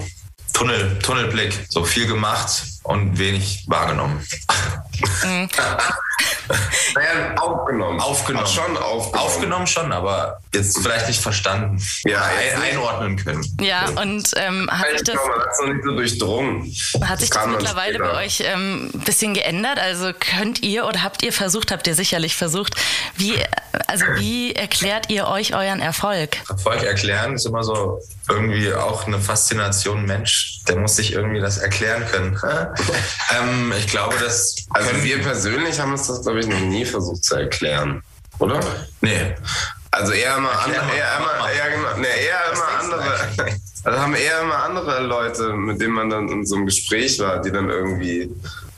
Tunnel, 0.52 0.98
Tunnelblick, 0.98 1.66
so 1.68 1.84
viel 1.84 2.08
gemacht 2.08 2.64
und 2.82 3.18
wenig 3.18 3.64
wahrgenommen. 3.68 4.26
Naja, 6.94 7.34
aufgenommen. 7.36 8.00
Aufgenommen. 8.00 8.46
Ach, 8.48 8.52
schon 8.52 8.76
aufgenommen. 8.76 9.28
Aufgenommen 9.28 9.66
schon, 9.66 9.92
aber 9.92 10.40
jetzt 10.54 10.78
vielleicht 10.78 11.08
nicht 11.08 11.20
verstanden. 11.20 11.82
Ja, 12.04 12.22
ein, 12.22 12.62
einordnen 12.62 13.16
können. 13.16 13.44
Ja, 13.60 13.86
und 14.00 14.30
ähm, 14.36 14.68
hat 14.70 14.86
sich 14.90 14.96
Ich 14.96 15.02
das, 15.04 15.14
glaube, 15.14 15.30
man 15.30 15.40
hat 15.40 15.48
es 15.52 15.60
noch 15.60 15.68
nicht 15.74 15.84
so 15.84 15.90
durchdrungen. 15.92 16.74
hat 17.08 17.20
sich 17.20 17.30
das 17.30 17.42
dann 17.42 17.52
mittlerweile 17.52 17.94
später. 17.94 18.12
bei 18.12 18.24
euch 18.24 18.42
ähm, 18.44 18.90
ein 18.94 19.00
bisschen 19.00 19.34
geändert? 19.34 19.78
Also 19.78 20.12
könnt 20.18 20.62
ihr 20.62 20.86
oder 20.86 21.02
habt 21.02 21.22
ihr 21.22 21.32
versucht, 21.32 21.70
habt 21.70 21.86
ihr 21.86 21.94
sicherlich 21.94 22.36
versucht, 22.36 22.74
wie, 23.16 23.34
also 23.86 24.04
wie 24.16 24.54
erklärt 24.54 25.10
ihr 25.10 25.28
euch 25.28 25.54
euren 25.54 25.80
Erfolg? 25.80 26.38
Erfolg 26.48 26.82
erklären 26.82 27.34
ist 27.34 27.46
immer 27.46 27.62
so 27.62 28.00
irgendwie 28.28 28.72
auch 28.74 29.06
eine 29.06 29.18
Faszination 29.18 30.04
Mensch. 30.04 30.60
Der 30.68 30.76
muss 30.76 30.96
sich 30.96 31.12
irgendwie 31.12 31.40
das 31.40 31.58
erklären 31.58 32.04
können. 32.06 32.38
ähm, 33.38 33.72
ich 33.78 33.86
glaube, 33.86 34.16
das 34.22 34.54
Also 34.70 34.90
können 34.90 35.02
wir 35.02 35.22
persönlich 35.22 35.80
haben 35.80 35.92
uns 35.92 36.06
das, 36.06 36.22
glaube 36.22 36.37
ich, 36.37 36.37
noch 36.46 36.60
nie 36.60 36.84
versucht 36.84 37.24
zu 37.24 37.36
erklären. 37.36 38.02
Oder? 38.38 38.60
Nee. 39.00 39.34
Also 39.90 40.12
eher 40.12 40.36
immer 40.36 40.50
andere, 40.58 40.84
eher 40.96 41.18
immer, 41.18 41.50
eher, 41.50 41.70
genau, 41.70 41.96
nee, 41.96 42.06
eher 42.06 42.52
immer? 42.52 43.54
Also 43.84 44.00
haben 44.00 44.14
eher 44.14 44.40
immer 44.42 44.64
andere 44.64 45.00
Leute, 45.02 45.52
mit 45.52 45.80
denen 45.80 45.94
man 45.94 46.10
dann 46.10 46.28
in 46.28 46.44
so 46.44 46.56
einem 46.56 46.66
Gespräch 46.66 47.18
war, 47.20 47.40
die 47.40 47.52
dann 47.52 47.70
irgendwie, 47.70 48.28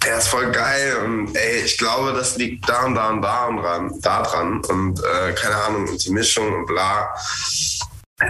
der 0.05 0.19
ist 0.19 0.29
voll 0.29 0.53
geil 0.53 0.99
und 1.05 1.35
ey, 1.35 1.63
ich 1.65 1.79
glaube, 1.79 2.13
das 2.13 2.37
liegt 2.37 2.69
da 2.69 2.85
und 2.85 2.95
da 2.95 3.09
und 3.09 3.23
da 3.23 3.47
und 3.47 3.57
dran, 3.57 3.93
da 4.03 4.23
dran 4.23 4.61
und 4.69 5.01
äh, 5.01 5.33
keine 5.33 5.57
Ahnung, 5.57 5.89
und 5.89 6.05
die 6.05 6.11
Mischung 6.11 6.53
und 6.53 6.67
bla. 6.67 7.13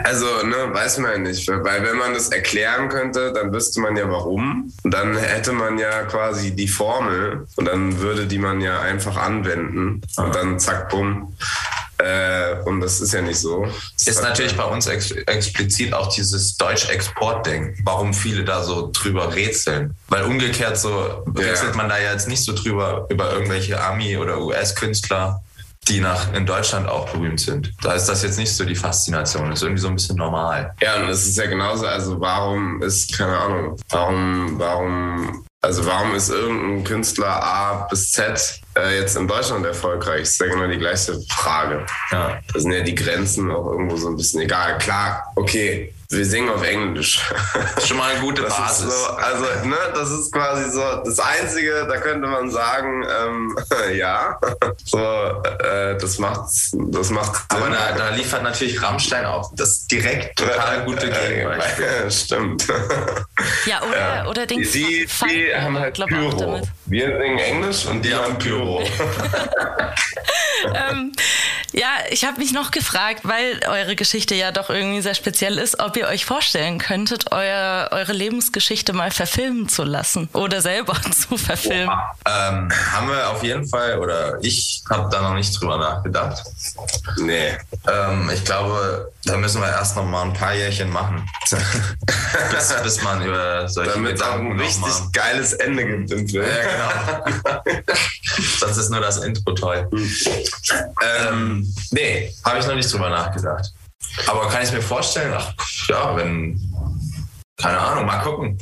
Also, 0.04 0.26
ne, 0.44 0.72
weiß 0.72 0.98
man 0.98 1.10
ja 1.12 1.18
nicht. 1.18 1.48
Weil 1.48 1.82
wenn 1.82 1.96
man 1.96 2.14
das 2.14 2.28
erklären 2.28 2.88
könnte, 2.88 3.32
dann 3.32 3.52
wüsste 3.52 3.80
man 3.80 3.96
ja 3.96 4.08
warum. 4.08 4.72
Und 4.84 4.94
dann 4.94 5.16
hätte 5.16 5.52
man 5.52 5.78
ja 5.78 6.02
quasi 6.04 6.52
die 6.52 6.68
Formel 6.68 7.46
und 7.56 7.66
dann 7.66 7.98
würde 7.98 8.26
die 8.26 8.38
man 8.38 8.60
ja 8.60 8.80
einfach 8.80 9.16
anwenden. 9.16 10.00
Und 10.16 10.34
dann 10.34 10.58
zack, 10.60 10.88
bumm. 10.90 11.34
Äh, 11.98 12.62
und 12.64 12.80
das 12.80 13.00
ist 13.00 13.12
ja 13.12 13.20
nicht 13.20 13.38
so. 13.38 13.66
Ist 14.06 14.22
natürlich 14.22 14.56
bei 14.56 14.64
uns 14.64 14.86
ex 14.86 15.10
explizit 15.10 15.92
auch 15.92 16.12
dieses 16.12 16.56
Deutsch-Export-Ding, 16.56 17.76
warum 17.84 18.14
viele 18.14 18.44
da 18.44 18.62
so 18.62 18.90
drüber 18.92 19.34
rätseln. 19.34 19.96
Weil 20.08 20.22
umgekehrt 20.22 20.78
so 20.78 21.24
rätselt 21.36 21.74
man 21.74 21.88
da 21.88 21.98
ja 21.98 22.12
jetzt 22.12 22.28
nicht 22.28 22.42
so 22.42 22.54
drüber 22.54 23.06
über 23.10 23.32
irgendwelche 23.32 23.82
Ami- 23.82 24.16
oder 24.16 24.40
US-Künstler, 24.40 25.42
die 25.90 26.00
nach, 26.00 26.32
in 26.32 26.46
Deutschland 26.46 26.88
auch 26.88 27.10
berühmt 27.10 27.40
sind. 27.40 27.72
Da 27.82 27.92
ist 27.92 28.06
das 28.06 28.22
jetzt 28.22 28.38
nicht 28.38 28.54
so 28.54 28.64
die 28.64 28.76
Faszination, 28.76 29.50
das 29.50 29.58
ist 29.58 29.62
irgendwie 29.64 29.82
so 29.82 29.88
ein 29.88 29.94
bisschen 29.94 30.16
normal. 30.16 30.72
Ja, 30.80 31.02
und 31.02 31.08
es 31.08 31.26
ist 31.26 31.36
ja 31.36 31.46
genauso, 31.46 31.86
also 31.86 32.20
warum 32.20 32.80
ist, 32.82 33.16
keine 33.16 33.36
Ahnung, 33.36 33.76
warum, 33.90 34.58
warum, 34.58 35.44
also 35.60 35.84
warum 35.84 36.14
ist 36.14 36.30
irgendein 36.30 36.84
Künstler 36.84 37.42
A 37.42 37.86
bis 37.90 38.12
Z 38.12 38.60
äh, 38.82 39.00
jetzt 39.00 39.16
in 39.16 39.26
Deutschland 39.28 39.64
erfolgreich? 39.66 40.20
Das 40.22 40.30
ist 40.30 40.40
ja 40.40 40.46
genau 40.46 40.66
die 40.66 40.78
gleiche 40.78 41.20
Frage. 41.28 41.86
Ja. 42.10 42.38
Da 42.52 42.60
sind 42.60 42.72
ja 42.72 42.80
die 42.82 42.94
Grenzen 42.94 43.50
auch 43.50 43.70
irgendwo 43.72 43.96
so 43.96 44.08
ein 44.08 44.16
bisschen 44.16 44.40
egal. 44.40 44.78
Klar, 44.78 45.32
okay, 45.36 45.92
wir 46.12 46.26
singen 46.26 46.50
auf 46.50 46.62
Englisch. 46.66 47.22
Schon 47.86 47.96
mal 47.96 48.10
eine 48.10 48.20
gute 48.20 48.42
Das 48.42 48.56
Basis. 48.56 48.92
so, 48.92 49.10
also, 49.12 49.44
ne, 49.68 49.76
das 49.94 50.10
ist 50.10 50.32
quasi 50.32 50.68
so 50.70 50.82
das 51.04 51.18
Einzige, 51.20 51.86
da 51.88 51.98
könnte 51.98 52.26
man 52.26 52.50
sagen, 52.50 53.04
ähm, 53.04 53.56
ja, 53.96 54.38
so, 54.84 54.98
äh, 54.98 55.96
das 55.98 56.18
macht's, 56.18 56.72
das 56.74 57.10
macht 57.10 57.44
Aber 57.48 57.64
Sinn. 57.66 57.72
da, 57.74 57.92
da 57.96 58.08
liefert 58.10 58.42
natürlich 58.42 58.82
Rammstein 58.82 59.24
auch 59.24 59.52
das 59.54 59.86
direkt 59.86 60.36
total 60.36 60.84
gute 60.84 61.10
Gegenbeispiel. 61.10 62.10
Stimmt. 62.10 62.66
Ja, 63.66 63.80
oder, 63.82 64.28
oder 64.28 64.46
den 64.46 64.62
Die, 64.62 65.06
die, 65.06 65.54
haben 65.54 65.78
halt 65.78 65.94
Pyro. 65.94 66.60
Wir 66.90 67.06
singen 67.06 67.38
Englisch 67.38 67.86
und 67.86 68.04
die, 68.04 68.12
haben 68.12 68.36
Pyro. 68.36 68.82
Ähm, 70.74 71.10
Ja, 71.72 71.98
ich 72.10 72.24
habe 72.24 72.38
mich 72.38 72.52
noch 72.52 72.72
gefragt, 72.72 73.20
weil 73.22 73.60
eure 73.68 73.94
Geschichte 73.94 74.34
ja 74.34 74.50
doch 74.50 74.70
irgendwie 74.70 75.00
sehr 75.02 75.14
speziell 75.14 75.56
ist, 75.56 75.78
ob 75.78 75.96
ihr 75.96 76.08
euch 76.08 76.24
vorstellen 76.24 76.78
könntet, 76.78 77.30
euer, 77.30 77.88
eure 77.92 78.12
Lebensgeschichte 78.12 78.92
mal 78.92 79.12
verfilmen 79.12 79.68
zu 79.68 79.84
lassen 79.84 80.28
oder 80.32 80.60
selber 80.62 80.96
zu 81.12 81.36
verfilmen. 81.36 81.96
Ähm, 82.26 82.68
haben 82.92 83.08
wir 83.08 83.30
auf 83.30 83.44
jeden 83.44 83.68
Fall, 83.68 83.98
oder 83.98 84.38
ich 84.42 84.82
habe 84.90 85.08
da 85.10 85.22
noch 85.22 85.34
nicht 85.34 85.60
drüber 85.60 85.78
nachgedacht. 85.78 86.42
Nee. 87.18 87.56
Ähm, 87.88 88.30
ich 88.34 88.44
glaube, 88.44 89.12
da 89.24 89.36
müssen 89.36 89.60
wir 89.60 89.68
erst 89.68 89.94
noch 89.94 90.04
mal 90.04 90.22
ein 90.22 90.32
paar 90.32 90.54
Jährchen 90.54 90.90
machen, 90.90 91.24
bis, 92.50 92.74
bis 92.82 93.02
man 93.02 93.24
über 93.24 93.68
solche 93.68 93.92
Damit 93.92 94.16
es 94.16 94.22
auch 94.22 94.32
Gedanken 94.32 94.52
ein 94.52 94.60
richtig 94.60 95.12
geiles 95.12 95.52
Ende 95.52 95.86
gibt 95.86 96.10
im 96.10 96.28
Film. 96.28 96.44
Ja, 96.44 96.79
genau. 96.80 97.82
Sonst 98.58 98.76
ist 98.76 98.90
nur 98.90 99.00
das 99.00 99.18
Intro 99.18 99.52
toll. 99.52 99.88
Ähm, 101.02 101.74
nee, 101.90 102.32
habe 102.44 102.58
ich 102.58 102.66
noch 102.66 102.74
nicht 102.74 102.92
drüber 102.92 103.10
nachgedacht. 103.10 103.72
Aber 104.26 104.48
kann 104.48 104.62
ich 104.62 104.72
mir 104.72 104.82
vorstellen, 104.82 105.34
ach 105.36 105.54
ja, 105.88 106.16
wenn, 106.16 106.58
keine 107.56 107.78
Ahnung, 107.78 108.06
mal 108.06 108.18
gucken. 108.20 108.58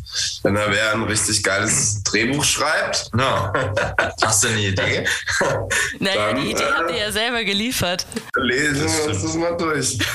Wenn 0.48 0.56
er 0.56 0.70
wer 0.72 0.92
ein 0.94 1.02
richtig 1.02 1.42
geiles 1.42 2.02
Drehbuch 2.04 2.42
schreibt, 2.42 3.10
Ja. 3.18 3.52
Hast 4.22 4.44
du 4.44 4.48
eine 4.48 4.60
Idee? 4.60 5.06
Naja, 5.98 6.32
Dann, 6.32 6.40
die 6.40 6.52
Idee 6.52 6.62
äh, 6.62 6.72
habt 6.74 6.90
ihr 6.90 6.96
ja 6.96 7.12
selber 7.12 7.44
geliefert. 7.44 8.06
lesen 8.34 8.86
wir 8.88 9.12
uns 9.12 9.22
das 9.22 9.34
mal 9.34 9.54
durch. 9.58 9.98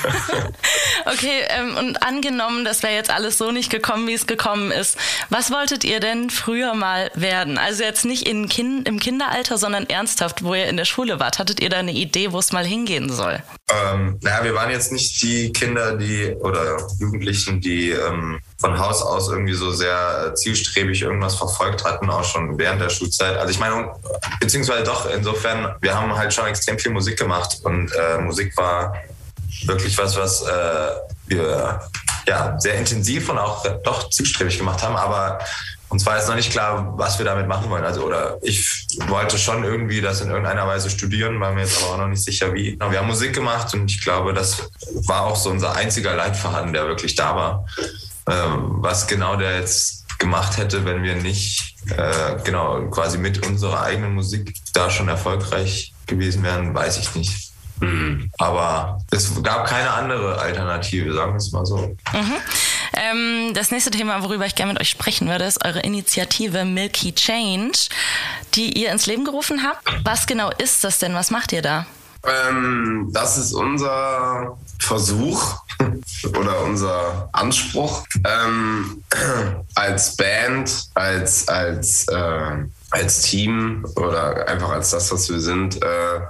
Okay, 1.06 1.42
ähm, 1.48 1.76
und 1.76 2.02
angenommen, 2.02 2.64
das 2.64 2.82
wäre 2.82 2.94
jetzt 2.94 3.10
alles 3.10 3.36
so 3.36 3.50
nicht 3.52 3.68
gekommen, 3.70 4.08
wie 4.08 4.14
es 4.14 4.26
gekommen 4.26 4.70
ist. 4.70 4.96
Was 5.28 5.50
wolltet 5.50 5.84
ihr 5.84 6.00
denn 6.00 6.30
früher 6.30 6.72
mal 6.74 7.10
werden? 7.14 7.58
Also 7.58 7.82
jetzt 7.82 8.06
nicht 8.06 8.26
in 8.26 8.48
kind, 8.48 8.88
im 8.88 8.98
Kinderalter, 8.98 9.58
sondern 9.58 9.86
ernsthaft, 9.88 10.42
wo 10.44 10.54
ihr 10.54 10.66
in 10.66 10.78
der 10.78 10.86
Schule 10.86 11.20
wart. 11.20 11.38
Hattet 11.38 11.60
ihr 11.60 11.68
da 11.68 11.78
eine 11.78 11.92
Idee, 11.92 12.32
wo 12.32 12.38
es 12.38 12.52
mal 12.52 12.64
hingehen 12.64 13.12
soll? 13.12 13.42
Ähm, 13.70 14.18
naja, 14.22 14.44
wir 14.44 14.54
waren 14.54 14.70
jetzt 14.70 14.92
nicht 14.92 15.20
die 15.22 15.52
Kinder, 15.52 15.96
die 15.96 16.34
oder 16.40 16.78
Jugendlichen, 16.98 17.60
die 17.60 17.90
ähm, 17.90 18.40
von 18.58 18.78
Haus 18.78 19.02
aus 19.02 19.28
irgendwie 19.28 19.54
so 19.54 19.72
sehr 19.72 20.23
zielstrebig 20.32 21.02
irgendwas 21.02 21.34
verfolgt 21.34 21.84
hatten, 21.84 22.08
auch 22.08 22.24
schon 22.24 22.58
während 22.58 22.80
der 22.80 22.88
Schulzeit. 22.88 23.36
Also 23.36 23.50
ich 23.50 23.58
meine, 23.58 23.92
beziehungsweise 24.40 24.84
doch, 24.84 25.10
insofern, 25.10 25.74
wir 25.80 25.94
haben 25.94 26.16
halt 26.16 26.32
schon 26.32 26.46
extrem 26.46 26.78
viel 26.78 26.92
Musik 26.92 27.18
gemacht 27.18 27.58
und 27.64 27.92
äh, 27.92 28.18
Musik 28.18 28.56
war 28.56 28.94
wirklich 29.66 29.96
was, 29.98 30.16
was 30.16 30.42
äh, 30.42 30.90
wir 31.26 31.80
ja 32.26 32.58
sehr 32.58 32.74
intensiv 32.74 33.28
und 33.28 33.38
auch 33.38 33.66
doch 33.82 34.10
zielstrebig 34.10 34.58
gemacht 34.58 34.82
haben, 34.82 34.96
aber 34.96 35.38
uns 35.94 36.04
war 36.06 36.16
jetzt 36.16 36.28
noch 36.28 36.34
nicht 36.34 36.50
klar, 36.50 36.92
was 36.96 37.18
wir 37.18 37.24
damit 37.24 37.46
machen 37.46 37.70
wollen. 37.70 37.84
Also 37.84 38.02
oder 38.02 38.38
ich 38.42 38.68
wollte 39.06 39.38
schon 39.38 39.62
irgendwie 39.62 40.00
das 40.00 40.20
in 40.20 40.28
irgendeiner 40.28 40.66
Weise 40.66 40.90
studieren, 40.90 41.38
war 41.38 41.52
mir 41.52 41.60
jetzt 41.60 41.80
aber 41.80 41.92
auch 41.92 41.98
noch 41.98 42.08
nicht 42.08 42.24
sicher 42.24 42.52
wie. 42.52 42.76
Wir 42.78 42.98
haben 42.98 43.06
Musik 43.06 43.32
gemacht 43.32 43.72
und 43.74 43.88
ich 43.88 44.00
glaube, 44.00 44.32
das 44.32 44.70
war 45.06 45.26
auch 45.26 45.36
so 45.36 45.50
unser 45.50 45.76
einziger 45.76 46.16
Leitfaden, 46.16 46.72
der 46.72 46.88
wirklich 46.88 47.14
da 47.14 47.36
war. 47.36 47.66
Ähm, 48.28 48.78
was 48.78 49.06
genau 49.06 49.36
der 49.36 49.60
jetzt 49.60 50.03
gemacht 50.24 50.56
hätte, 50.56 50.84
wenn 50.86 51.02
wir 51.02 51.16
nicht 51.16 51.76
äh, 51.90 52.36
genau 52.44 52.80
quasi 52.88 53.18
mit 53.18 53.46
unserer 53.46 53.82
eigenen 53.82 54.14
Musik 54.14 54.54
da 54.72 54.90
schon 54.90 55.08
erfolgreich 55.08 55.92
gewesen 56.06 56.42
wären, 56.42 56.74
weiß 56.74 56.98
ich 56.98 57.14
nicht. 57.14 57.52
Aber 58.38 59.02
es 59.10 59.42
gab 59.42 59.66
keine 59.66 59.90
andere 59.90 60.38
Alternative, 60.38 61.12
sagen 61.12 61.32
wir 61.32 61.36
es 61.36 61.52
mal 61.52 61.66
so. 61.66 61.94
Ähm, 62.94 63.52
das 63.52 63.70
nächste 63.70 63.90
Thema, 63.90 64.22
worüber 64.22 64.46
ich 64.46 64.54
gerne 64.54 64.72
mit 64.72 64.80
euch 64.80 64.88
sprechen 64.88 65.28
würde, 65.28 65.44
ist 65.44 65.62
eure 65.64 65.80
Initiative 65.80 66.64
Milky 66.64 67.12
Change, 67.14 67.78
die 68.54 68.78
ihr 68.80 68.92
ins 68.92 69.06
Leben 69.06 69.24
gerufen 69.24 69.62
habt. 69.62 69.84
Was 70.04 70.26
genau 70.26 70.50
ist 70.56 70.84
das 70.84 71.00
denn? 71.00 71.14
Was 71.14 71.30
macht 71.30 71.52
ihr 71.52 71.60
da? 71.60 71.86
Ähm, 72.24 73.10
das 73.12 73.36
ist 73.36 73.52
unser 73.52 74.56
Versuch 74.78 75.58
oder 76.38 76.62
unser 76.62 77.28
Anspruch 77.32 78.04
ähm, 78.24 79.02
als 79.74 80.16
Band, 80.16 80.88
als, 80.94 81.48
als, 81.48 82.06
äh, 82.08 82.64
als 82.90 83.22
Team 83.22 83.86
oder 83.96 84.46
einfach 84.48 84.70
als 84.70 84.90
das, 84.90 85.10
was 85.12 85.28
wir 85.28 85.40
sind, 85.40 85.82
äh, 85.82 86.20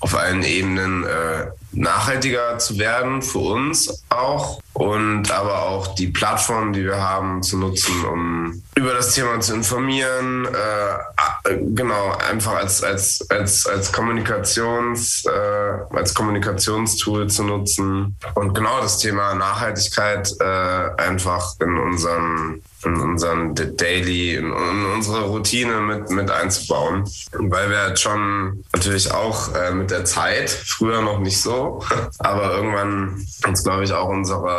auf 0.00 0.14
allen 0.14 0.42
Ebenen 0.42 1.04
äh, 1.04 1.46
nachhaltiger 1.72 2.58
zu 2.58 2.78
werden, 2.78 3.22
für 3.22 3.38
uns 3.38 4.04
auch 4.10 4.60
und 4.74 5.30
aber 5.30 5.62
auch 5.62 5.94
die 5.94 6.08
Plattform, 6.08 6.72
die 6.72 6.84
wir 6.84 7.00
haben, 7.00 7.42
zu 7.42 7.56
nutzen, 7.58 8.04
um 8.04 8.62
über 8.74 8.92
das 8.92 9.14
Thema 9.14 9.40
zu 9.40 9.54
informieren, 9.54 10.46
äh, 10.46 11.48
äh, 11.48 11.58
genau, 11.74 12.12
einfach 12.28 12.54
als, 12.54 12.82
als, 12.82 13.24
als, 13.30 13.66
als 13.66 13.92
Kommunikations, 13.92 15.24
äh, 15.26 15.96
als 15.96 16.12
Kommunikationstool 16.12 17.28
zu 17.28 17.44
nutzen 17.44 18.16
und 18.34 18.54
genau 18.54 18.80
das 18.80 18.98
Thema 18.98 19.34
Nachhaltigkeit 19.34 20.34
äh, 20.40 21.00
einfach 21.00 21.54
in 21.60 21.78
unseren 21.78 22.62
in 22.84 23.00
unseren 23.00 23.54
Daily, 23.54 24.34
in, 24.34 24.52
unsere 24.52 25.22
Routine 25.22 25.80
mit, 25.80 26.10
mit 26.10 26.30
einzubauen. 26.30 27.08
Weil 27.32 27.70
wir 27.70 27.78
halt 27.78 27.98
schon 27.98 28.64
natürlich 28.72 29.10
auch 29.12 29.54
äh, 29.54 29.72
mit 29.72 29.90
der 29.90 30.04
Zeit, 30.04 30.50
früher 30.50 31.02
noch 31.02 31.18
nicht 31.18 31.40
so, 31.40 31.82
aber 32.18 32.54
irgendwann 32.54 33.26
uns, 33.46 33.64
glaube 33.64 33.84
ich, 33.84 33.92
auch 33.92 34.08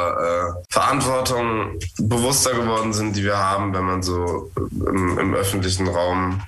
äh, 0.08 0.64
Verantwortung 0.70 1.80
bewusster 1.98 2.54
geworden 2.54 2.94
sind, 2.94 3.16
die 3.16 3.24
wir 3.24 3.38
haben, 3.38 3.74
wenn 3.74 3.84
man 3.84 4.04
so 4.04 4.52
im, 4.56 5.18
im 5.18 5.34
öffentlichen 5.34 5.88
Raum 5.88 6.42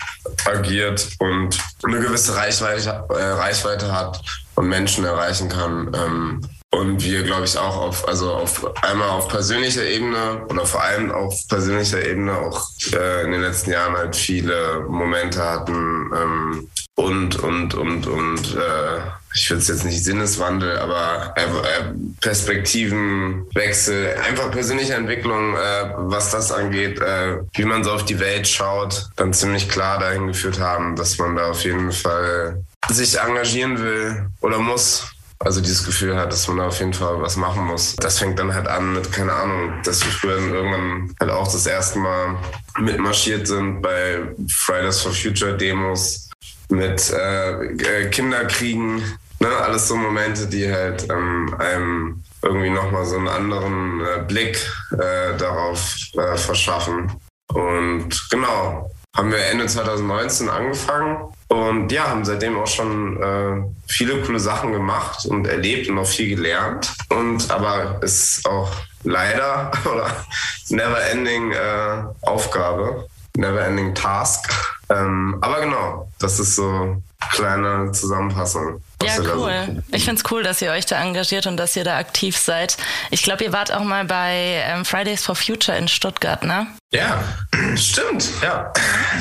agiert 0.45 1.09
und 1.19 1.57
eine 1.85 1.99
gewisse 1.99 2.35
Reichweite, 2.35 3.05
äh, 3.09 3.13
Reichweite 3.13 3.91
hat 3.91 4.21
und 4.55 4.67
Menschen 4.67 5.05
erreichen 5.05 5.49
kann. 5.49 5.91
Ähm, 5.93 6.41
und 6.71 7.03
wir, 7.03 7.23
glaube 7.23 7.45
ich, 7.45 7.57
auch 7.57 7.77
auf, 7.77 8.07
also 8.07 8.33
auf 8.33 8.83
einmal 8.83 9.09
auf 9.09 9.29
persönlicher 9.29 9.85
Ebene 9.85 10.45
oder 10.49 10.65
vor 10.65 10.83
allem 10.83 11.11
auf 11.11 11.47
persönlicher 11.47 12.05
Ebene 12.05 12.37
auch 12.37 12.67
äh, 12.93 13.23
in 13.23 13.31
den 13.31 13.41
letzten 13.41 13.71
Jahren 13.71 13.95
halt 13.95 14.15
viele 14.15 14.85
Momente 14.87 15.41
hatten 15.43 16.11
ähm, 16.13 16.69
und, 16.97 17.35
und, 17.43 17.75
und, 17.75 18.07
und 18.07 18.55
äh, 18.55 18.99
ich 19.35 19.47
würde 19.51 19.61
es 19.61 19.67
jetzt 19.67 19.85
nicht 19.85 20.03
Sinneswandel, 20.03 20.79
aber 20.79 21.31
äh, 21.35 21.93
Perspektivenwechsel, 22.21 24.15
einfach 24.27 24.49
persönliche 24.49 24.95
Entwicklung, 24.95 25.53
äh, 25.55 25.93
was 25.95 26.31
das 26.31 26.51
angeht, 26.51 26.99
äh, 26.99 27.37
wie 27.53 27.65
man 27.65 27.83
so 27.83 27.91
auf 27.91 28.03
die 28.03 28.19
Welt 28.19 28.47
schaut, 28.47 29.09
dann 29.15 29.31
ziemlich 29.31 29.69
klar 29.69 29.99
dahin 29.99 30.25
geführt 30.25 30.59
haben, 30.59 30.95
dass 30.95 31.19
man 31.19 31.35
da 31.35 31.51
auf 31.51 31.63
jeden 31.63 31.91
Fall 31.91 32.63
sich 32.89 33.19
engagieren 33.19 33.77
will 33.79 34.29
oder 34.41 34.57
muss. 34.57 35.05
Also 35.37 35.61
dieses 35.61 35.85
Gefühl 35.85 36.17
hat, 36.17 36.33
dass 36.33 36.47
man 36.47 36.57
da 36.57 36.67
auf 36.67 36.79
jeden 36.79 36.95
Fall 36.95 37.21
was 37.21 37.35
machen 37.35 37.63
muss. 37.65 37.95
Das 37.97 38.17
fängt 38.17 38.39
dann 38.39 38.55
halt 38.55 38.67
an 38.67 38.93
mit, 38.93 39.11
keine 39.11 39.33
Ahnung, 39.33 39.83
dass 39.83 40.03
wir 40.03 40.11
früher 40.11 40.39
irgendwann 40.39 41.13
halt 41.19 41.29
auch 41.29 41.45
das 41.45 41.67
erste 41.67 41.99
Mal 41.99 42.37
mitmarschiert 42.79 43.45
sind 43.45 43.83
bei 43.83 44.23
Fridays 44.49 44.99
for 44.99 45.11
Future 45.11 45.55
Demos 45.55 46.26
mit 46.69 47.11
äh, 47.11 47.51
äh, 47.51 48.09
Kinderkriegen. 48.09 48.97
Ne? 49.39 49.47
Alles 49.47 49.87
so 49.87 49.95
Momente, 49.95 50.47
die 50.47 50.71
halt 50.71 51.07
ähm, 51.09 51.55
einem 51.59 52.23
irgendwie 52.41 52.69
nochmal 52.69 53.05
so 53.05 53.17
einen 53.17 53.27
anderen 53.27 54.01
äh, 54.01 54.23
Blick 54.27 54.57
äh, 54.93 55.37
darauf 55.37 55.95
äh, 56.13 56.37
verschaffen. 56.37 57.11
Und 57.53 58.29
genau, 58.29 58.89
haben 59.15 59.31
wir 59.31 59.39
Ende 59.45 59.65
2019 59.65 60.49
angefangen 60.49 61.33
und 61.47 61.91
ja, 61.91 62.09
haben 62.09 62.25
seitdem 62.25 62.57
auch 62.57 62.67
schon 62.67 63.21
äh, 63.21 63.63
viele 63.87 64.21
coole 64.21 64.39
Sachen 64.39 64.73
gemacht 64.73 65.25
und 65.25 65.47
erlebt 65.47 65.89
und 65.89 65.97
auch 65.97 66.05
viel 66.05 66.35
gelernt. 66.35 66.93
Und 67.09 67.49
aber 67.49 67.99
ist 68.03 68.45
auch 68.45 68.71
leider 69.03 69.71
oder 69.85 70.25
never 70.69 71.01
ending 71.09 71.51
äh, 71.51 72.03
Aufgabe, 72.21 73.07
never 73.35 73.65
ending 73.65 73.95
Task. 73.95 74.76
Ähm, 74.89 75.37
aber 75.41 75.61
genau, 75.61 76.09
das 76.19 76.39
ist 76.39 76.55
so 76.55 77.01
kleine 77.31 77.91
Zusammenfassung. 77.91 78.81
Ja, 79.03 79.13
cool. 79.35 79.83
Ich 79.91 80.05
find's 80.05 80.23
cool, 80.31 80.43
dass 80.43 80.61
ihr 80.61 80.71
euch 80.71 80.85
da 80.85 81.01
engagiert 81.01 81.45
und 81.47 81.57
dass 81.57 81.75
ihr 81.75 81.83
da 81.83 81.97
aktiv 81.97 82.37
seid. 82.37 82.77
Ich 83.11 83.23
glaube, 83.23 83.43
ihr 83.43 83.53
wart 83.53 83.71
auch 83.71 83.83
mal 83.83 84.05
bei 84.05 84.63
ähm, 84.65 84.85
Fridays 84.85 85.25
for 85.25 85.35
Future 85.35 85.77
in 85.77 85.87
Stuttgart, 85.87 86.43
ne? 86.43 86.67
Ja, 86.91 87.23
Stimmt, 87.75 88.29
ja, 88.41 88.71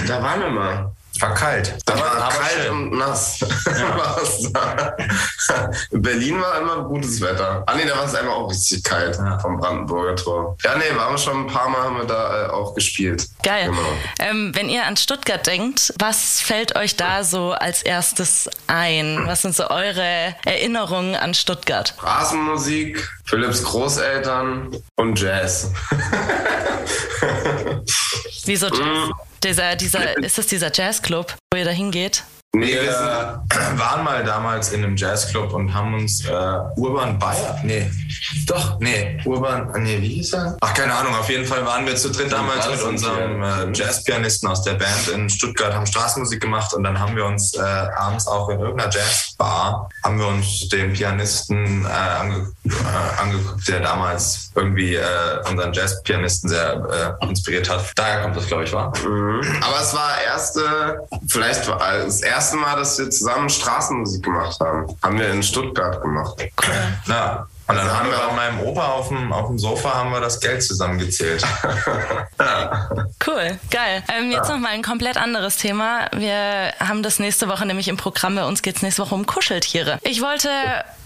da 0.06 0.22
waren 0.22 0.40
wir 0.40 0.50
mal. 0.50 0.92
War 1.20 1.34
kalt. 1.34 1.76
Da 1.86 1.98
war 1.98 2.10
aber 2.12 2.28
kalt 2.34 2.52
schön. 2.62 2.70
und 2.72 2.98
nass. 2.98 3.40
War. 4.56 4.96
In 5.90 6.02
Berlin 6.02 6.40
war 6.40 6.60
immer 6.60 6.82
gutes 6.84 7.20
Wetter. 7.20 7.62
Ah 7.66 7.74
nee, 7.74 7.84
da 7.86 7.96
war 7.96 8.04
es 8.04 8.14
einmal 8.14 8.34
auch 8.34 8.50
richtig 8.50 8.82
kalt 8.84 9.16
Ja. 9.16 9.38
vom 9.38 9.58
Brandenburger 9.58 10.16
Tor. 10.16 10.56
Ja, 10.64 10.76
nee, 10.76 10.84
waren 10.96 11.12
wir 11.14 11.18
schon 11.18 11.44
ein 11.44 11.46
paar 11.46 11.68
Mal 11.68 11.82
haben 11.82 11.96
wir 11.98 12.04
da 12.04 12.46
äh, 12.46 12.50
auch 12.50 12.74
gespielt. 12.74 13.26
Geil. 13.42 13.66
Genau. 13.70 13.78
Ähm, 14.18 14.52
wenn 14.54 14.68
ihr 14.68 14.84
an 14.86 14.96
Stuttgart 14.96 15.46
denkt, 15.46 15.92
was 15.98 16.40
fällt 16.40 16.76
euch 16.76 16.96
da 16.96 17.24
so 17.24 17.52
als 17.52 17.82
erstes 17.82 18.48
ein? 18.66 19.22
Was 19.26 19.42
sind 19.42 19.54
so 19.54 19.68
eure 19.70 20.34
Erinnerungen 20.44 21.14
an 21.16 21.34
Stuttgart? 21.34 21.94
Rasenmusik, 22.00 23.08
Philipps 23.24 23.62
Großeltern 23.62 24.76
und 24.96 25.20
Jazz. 25.20 25.70
Wieso 28.44 28.68
Jazz? 28.68 29.10
Dieser, 29.42 29.76
dieser, 29.76 30.16
ist 30.18 30.38
das 30.38 30.46
dieser 30.46 30.70
Jazzclub, 30.72 31.36
wo 31.52 31.58
ihr 31.58 31.64
da 31.64 31.70
hingeht? 31.70 32.24
Nee, 32.56 32.72
Wir 32.72 33.42
waren 33.76 34.02
mal 34.02 34.24
damals 34.24 34.72
in 34.72 34.82
einem 34.82 34.96
Jazzclub 34.96 35.52
und 35.52 35.74
haben 35.74 35.92
uns 35.92 36.24
äh, 36.24 36.32
Urban 36.76 37.18
Bayer, 37.18 37.60
nee, 37.62 37.90
doch, 38.46 38.80
nee, 38.80 39.20
Urban, 39.26 39.70
nee, 39.82 40.00
wie 40.00 40.14
hieß 40.14 40.32
er? 40.32 40.56
Ach, 40.62 40.72
keine 40.72 40.94
Ahnung, 40.94 41.14
auf 41.14 41.28
jeden 41.28 41.44
Fall 41.44 41.66
waren 41.66 41.84
wir 41.84 41.96
zu 41.96 42.10
dritt 42.10 42.32
damals 42.32 42.66
mit 42.70 42.80
unserem 42.82 43.42
äh, 43.42 43.72
Jazzpianisten 43.74 44.48
aus 44.48 44.62
der 44.62 44.72
Band 44.74 45.08
in 45.12 45.28
Stuttgart, 45.28 45.74
haben 45.74 45.84
Straßenmusik 45.84 46.40
gemacht 46.40 46.72
und 46.72 46.82
dann 46.82 46.98
haben 46.98 47.14
wir 47.14 47.26
uns 47.26 47.52
äh, 47.54 47.60
abends 47.60 48.26
auch 48.26 48.48
in 48.48 48.58
irgendeiner 48.58 48.90
Jazzbar, 48.90 49.90
haben 50.02 50.18
wir 50.18 50.28
uns 50.28 50.68
den 50.70 50.94
Pianisten 50.94 51.84
äh, 51.84 51.88
ange 51.88 52.52
äh, 52.64 53.20
angeguckt, 53.20 53.68
der 53.68 53.80
damals 53.80 54.50
irgendwie 54.54 54.94
äh, 54.94 55.04
unseren 55.50 55.74
Jazzpianisten 55.74 56.48
sehr 56.48 57.16
äh, 57.20 57.26
inspiriert 57.26 57.68
hat. 57.68 57.92
Daher 57.96 58.22
kommt 58.22 58.36
das, 58.36 58.46
glaube 58.46 58.64
ich, 58.64 58.72
war. 58.72 58.86
aber 58.86 59.80
es 59.80 59.94
war 59.94 60.22
erste, 60.24 61.06
vielleicht 61.28 61.68
war 61.68 61.78
das 61.98 62.22
erste 62.22 62.35
Mal, 62.56 62.76
dass 62.76 62.98
wir 62.98 63.10
zusammen 63.10 63.48
Straßenmusik 63.48 64.22
gemacht 64.22 64.60
haben. 64.60 64.86
Haben 65.02 65.18
wir 65.18 65.30
in 65.30 65.42
Stuttgart 65.42 66.00
gemacht. 66.02 66.36
Ja. 67.06 67.48
Und 67.68 67.74
dann 67.76 67.90
haben 67.90 68.10
wir 68.10 68.16
bei 68.16 68.32
meinem 68.32 68.60
Opa 68.60 68.92
auf 68.92 69.08
dem, 69.08 69.32
auf 69.32 69.48
dem 69.48 69.58
Sofa 69.58 69.94
haben 69.94 70.10
wir 70.10 70.20
das 70.20 70.40
Geld 70.40 70.62
zusammengezählt. 70.62 71.44
Cool, 73.26 73.58
geil. 73.70 74.04
Ähm, 74.16 74.30
jetzt 74.30 74.48
noch 74.48 74.58
mal 74.58 74.68
ein 74.68 74.82
komplett 74.82 75.16
anderes 75.16 75.56
Thema. 75.56 76.06
Wir 76.14 76.72
haben 76.78 77.02
das 77.02 77.18
nächste 77.18 77.48
Woche 77.48 77.66
nämlich 77.66 77.88
im 77.88 77.96
Programm. 77.96 78.36
Bei 78.36 78.44
uns 78.44 78.62
geht's 78.62 78.82
nächste 78.82 79.02
Woche 79.02 79.14
um 79.14 79.26
Kuscheltiere. 79.26 79.98
Ich 80.02 80.22
wollte 80.22 80.48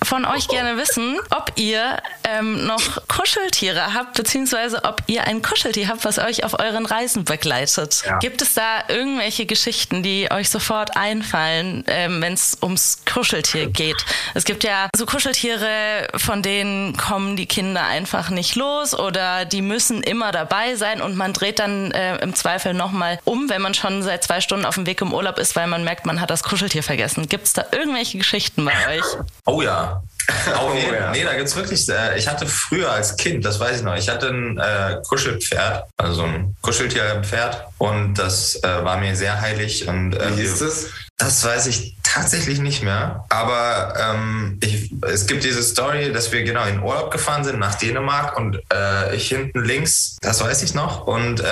von 0.02 0.26
euch 0.26 0.48
gerne 0.48 0.76
wissen, 0.76 1.18
ob 1.30 1.52
ihr 1.56 1.98
ähm, 2.24 2.66
noch 2.66 3.06
Kuscheltiere 3.08 3.94
habt, 3.94 4.14
beziehungsweise 4.14 4.84
ob 4.84 5.02
ihr 5.06 5.24
ein 5.24 5.40
Kuscheltier 5.40 5.88
habt, 5.88 6.04
was 6.04 6.18
euch 6.18 6.44
auf 6.44 6.58
euren 6.58 6.84
Reisen 6.84 7.24
begleitet. 7.24 8.02
Ja. 8.04 8.18
Gibt 8.18 8.42
es 8.42 8.54
da 8.54 8.84
irgendwelche 8.88 9.46
Geschichten, 9.46 10.02
die 10.02 10.30
euch 10.30 10.50
sofort 10.50 10.96
einfallen, 10.96 11.84
ähm, 11.86 12.20
wenn 12.20 12.34
es 12.34 12.58
ums 12.62 12.98
Kuscheltier 13.10 13.68
geht? 13.68 14.04
Es 14.34 14.44
gibt 14.44 14.64
ja 14.64 14.88
so 14.94 15.06
Kuscheltiere, 15.06 16.08
von 16.16 16.42
denen 16.42 16.49
kommen 16.96 17.36
die 17.36 17.46
Kinder 17.46 17.84
einfach 17.84 18.30
nicht 18.30 18.56
los 18.56 18.98
oder 18.98 19.44
die 19.44 19.62
müssen 19.62 20.02
immer 20.02 20.32
dabei 20.32 20.76
sein 20.76 21.00
und 21.00 21.16
man 21.16 21.32
dreht 21.32 21.58
dann 21.58 21.90
äh, 21.92 22.16
im 22.18 22.34
Zweifel 22.34 22.74
nochmal 22.74 23.18
um, 23.24 23.48
wenn 23.48 23.62
man 23.62 23.74
schon 23.74 24.02
seit 24.02 24.24
zwei 24.24 24.40
Stunden 24.40 24.64
auf 24.64 24.74
dem 24.74 24.86
Weg 24.86 25.00
im 25.00 25.12
Urlaub 25.12 25.38
ist, 25.38 25.56
weil 25.56 25.66
man 25.66 25.84
merkt, 25.84 26.06
man 26.06 26.20
hat 26.20 26.30
das 26.30 26.42
Kuscheltier 26.42 26.82
vergessen. 26.82 27.28
Gibt 27.28 27.46
es 27.46 27.52
da 27.52 27.64
irgendwelche 27.72 28.18
Geschichten 28.18 28.64
bei 28.64 28.98
euch? 28.98 29.04
Oh 29.46 29.62
ja. 29.62 30.02
Oh, 30.62 30.70
nee, 30.72 30.86
ja. 30.92 31.10
nee, 31.10 31.24
da 31.24 31.34
gibt's 31.34 31.56
wirklich. 31.56 31.88
Äh, 31.88 32.16
ich 32.18 32.28
hatte 32.28 32.46
früher 32.46 32.90
als 32.90 33.16
Kind, 33.16 33.44
das 33.44 33.58
weiß 33.58 33.78
ich 33.78 33.82
noch, 33.82 33.96
ich 33.96 34.08
hatte 34.08 34.28
ein 34.28 34.58
äh, 34.58 35.00
Kuschelpferd, 35.08 35.84
also 35.96 36.14
so 36.14 36.22
ein 36.22 36.56
Kuscheltierpferd 36.60 37.66
und 37.78 38.14
das 38.14 38.56
äh, 38.62 38.84
war 38.84 38.98
mir 38.98 39.16
sehr 39.16 39.40
heilig 39.40 39.88
und 39.88 40.14
äh, 40.14 40.36
Wie 40.36 40.42
hieß 40.42 40.58
das? 40.60 40.86
Das 41.20 41.44
weiß 41.44 41.66
ich 41.66 41.96
tatsächlich 42.02 42.60
nicht 42.60 42.82
mehr. 42.82 43.26
Aber 43.28 43.94
ähm, 44.00 44.58
ich, 44.62 44.90
es 45.02 45.26
gibt 45.26 45.44
diese 45.44 45.62
Story, 45.62 46.12
dass 46.12 46.32
wir 46.32 46.42
genau 46.42 46.64
in 46.64 46.82
Urlaub 46.82 47.10
gefahren 47.10 47.44
sind 47.44 47.58
nach 47.58 47.74
Dänemark 47.74 48.38
und 48.38 48.56
äh, 48.72 49.14
ich 49.14 49.28
hinten 49.28 49.62
links, 49.62 50.16
das 50.22 50.42
weiß 50.42 50.62
ich 50.62 50.74
noch, 50.74 51.06
und 51.06 51.40
äh, 51.40 51.44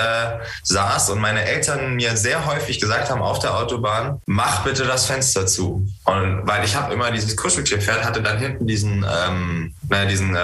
saß 0.63 1.11
und 1.11 1.19
meine 1.19 1.45
Eltern 1.45 1.95
mir 1.95 2.17
sehr 2.17 2.47
häufig 2.47 2.79
gesagt 2.79 3.11
haben 3.11 3.21
auf 3.21 3.37
der 3.37 3.55
Autobahn, 3.55 4.19
mach 4.25 4.63
bitte 4.63 4.85
das 4.85 5.05
Fenster 5.05 5.45
zu. 5.45 5.87
Und 6.03 6.47
weil 6.47 6.65
ich 6.65 6.75
habe 6.75 6.91
immer 6.91 7.11
dieses 7.11 7.37
Kuscheltierpferd 7.37 8.03
hatte 8.03 8.23
dann 8.23 8.39
hinten 8.39 8.65
diesen, 8.65 9.05
ähm, 9.07 9.75
naja, 9.89 10.05
diesen 10.05 10.35
äh, 10.35 10.39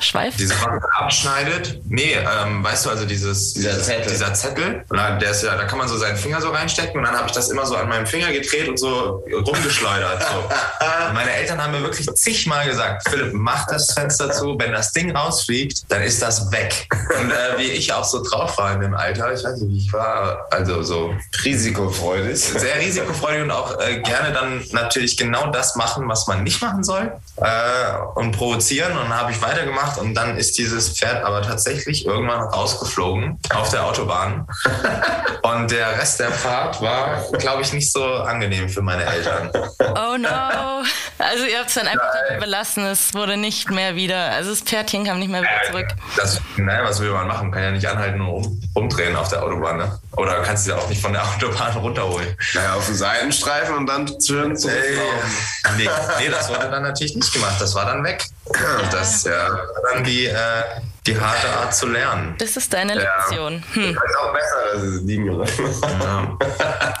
Schweif? 0.00 0.36
diese 0.36 0.54
abschneidet. 0.98 1.80
Nee, 1.88 2.14
ähm, 2.14 2.62
weißt 2.64 2.86
du, 2.86 2.90
also 2.90 3.04
dieses 3.04 3.54
Dieser 3.54 3.82
Zettel. 3.82 4.10
Dieser 4.12 4.32
Zettel. 4.34 4.84
Und 4.88 4.96
da- 4.96 5.18
der 5.18 5.30
ist 5.30 5.42
ja, 5.42 5.56
da 5.56 5.64
kann 5.64 5.78
man 5.78 5.88
so 5.88 5.96
seinen 5.96 6.16
Finger 6.16 6.40
so 6.40 6.50
reinstecken 6.50 6.98
und 6.98 7.04
dann 7.04 7.14
habe 7.16 7.26
ich 7.26 7.32
das 7.32 7.50
immer 7.50 7.66
so 7.66 7.76
an 7.76 7.88
meinem 7.88 8.06
Finger 8.06 8.30
gedreht 8.32 8.68
und 8.68 8.78
so 8.78 9.24
rumgeschleudert. 9.32 10.22
So. 10.22 10.48
Meine 11.14 11.32
Eltern 11.32 11.62
haben 11.62 11.72
mir 11.72 11.82
wirklich 11.82 12.06
zigmal 12.14 12.66
gesagt, 12.66 13.08
Philipp, 13.08 13.32
mach 13.34 13.66
das 13.66 13.92
Fenster 13.92 14.30
zu, 14.32 14.56
wenn 14.58 14.72
das 14.72 14.92
Ding 14.92 15.14
rausfliegt, 15.14 15.90
dann 15.90 16.02
ist 16.02 16.22
das 16.22 16.50
weg. 16.52 16.88
Und 17.20 17.30
äh, 17.30 17.58
wie 17.58 17.70
ich 17.70 17.92
auch 17.92 18.04
so 18.04 18.22
drauf 18.22 18.56
war 18.58 18.72
in 18.74 18.80
dem 18.80 18.94
Alter, 18.94 19.32
ich 19.32 19.44
weiß 19.44 19.60
nicht, 19.60 19.70
wie 19.70 19.78
ich 19.86 19.92
war, 19.92 20.46
also 20.50 20.82
so 20.82 21.14
Risikofreudig. 21.44 22.38
sehr 22.38 22.78
risikofreudig 22.80 23.42
und 23.42 23.50
auch 23.50 23.78
äh, 23.80 24.00
gerne 24.00 24.32
dann 24.32 24.62
natürlich 24.72 25.16
genau 25.16 25.50
das 25.50 25.76
machen, 25.76 26.08
was 26.08 26.26
man 26.26 26.42
nicht 26.42 26.60
machen 26.62 26.82
soll 26.84 27.12
äh, 27.36 27.44
und 28.14 28.32
provozieren. 28.32 28.83
Und 28.92 29.10
dann 29.10 29.14
habe 29.14 29.32
ich 29.32 29.40
weitergemacht 29.42 29.98
und 29.98 30.14
dann 30.14 30.36
ist 30.36 30.58
dieses 30.58 30.90
Pferd 30.90 31.24
aber 31.24 31.42
tatsächlich 31.42 32.06
irgendwann 32.06 32.40
rausgeflogen 32.40 33.38
auf 33.54 33.70
der 33.70 33.84
Autobahn. 33.84 34.46
und 35.42 35.70
der 35.70 35.98
Rest 35.98 36.20
der 36.20 36.30
Fahrt 36.30 36.80
war, 36.80 37.24
glaube 37.38 37.62
ich, 37.62 37.72
nicht 37.72 37.90
so 37.92 38.04
angenehm 38.04 38.68
für 38.68 38.82
meine 38.82 39.04
Eltern. 39.04 39.50
Oh 39.78 40.16
no. 40.16 40.84
Also 41.18 41.44
ihr 41.44 41.58
habt 41.58 41.68
es 41.68 41.74
dann 41.74 41.86
einfach 41.86 42.10
dabei 42.28 42.40
belassen. 42.40 42.84
Es 42.86 43.14
wurde 43.14 43.36
nicht 43.36 43.70
mehr 43.70 43.94
wieder, 43.94 44.30
also 44.32 44.50
das 44.50 44.60
Pferdchen 44.60 45.04
kam 45.04 45.18
nicht 45.18 45.30
mehr 45.30 45.42
wieder 45.42 45.70
zurück. 45.70 45.88
Das, 46.16 46.40
naja, 46.56 46.84
was 46.84 47.00
will 47.00 47.10
man 47.10 47.26
machen? 47.26 47.50
Kann 47.50 47.62
ja 47.62 47.70
nicht 47.70 47.86
anhalten 47.86 48.20
und 48.20 48.28
um, 48.28 48.60
umdrehen 48.74 49.16
auf 49.16 49.28
der 49.28 49.42
Autobahn. 49.42 49.78
Ne? 49.78 49.98
Oder 50.16 50.42
kannst 50.42 50.66
du 50.66 50.72
ja 50.72 50.76
auch 50.76 50.88
nicht 50.88 51.00
von 51.00 51.12
der 51.12 51.22
Autobahn 51.28 51.76
runterholen. 51.76 52.36
Naja, 52.54 52.74
auf 52.74 52.86
den 52.86 52.96
Seitenstreifen 52.96 53.76
und 53.76 53.86
dann 53.86 54.08
schön 54.20 54.56
zu 54.56 54.68
Ey, 54.68 54.98
nee, 55.76 55.88
nee, 56.18 56.28
das 56.28 56.48
wurde 56.48 56.70
dann 56.70 56.82
natürlich 56.82 57.14
nicht 57.14 57.32
gemacht. 57.32 57.56
Das 57.60 57.74
war 57.74 57.86
dann 57.86 58.02
weg. 58.04 58.24
Das 58.90 59.24
ja, 59.24 59.66
dann 59.90 60.04
die, 60.04 60.26
äh, 60.26 60.62
die 61.06 61.18
harte 61.20 61.48
Art 61.48 61.74
zu 61.74 61.86
lernen. 61.86 62.34
Das 62.38 62.56
ist 62.56 62.72
deine 62.72 62.94
Ja. 62.94 63.00
Lektion. 63.00 63.62
Hm. 63.74 63.90
Ist 63.90 64.16
auch 64.18 64.32
besser, 64.32 64.56
dass 64.72 64.82
es 64.82 65.02
liegen 65.02 65.26
gelassen. 65.26 65.64
Ja. 66.00 66.38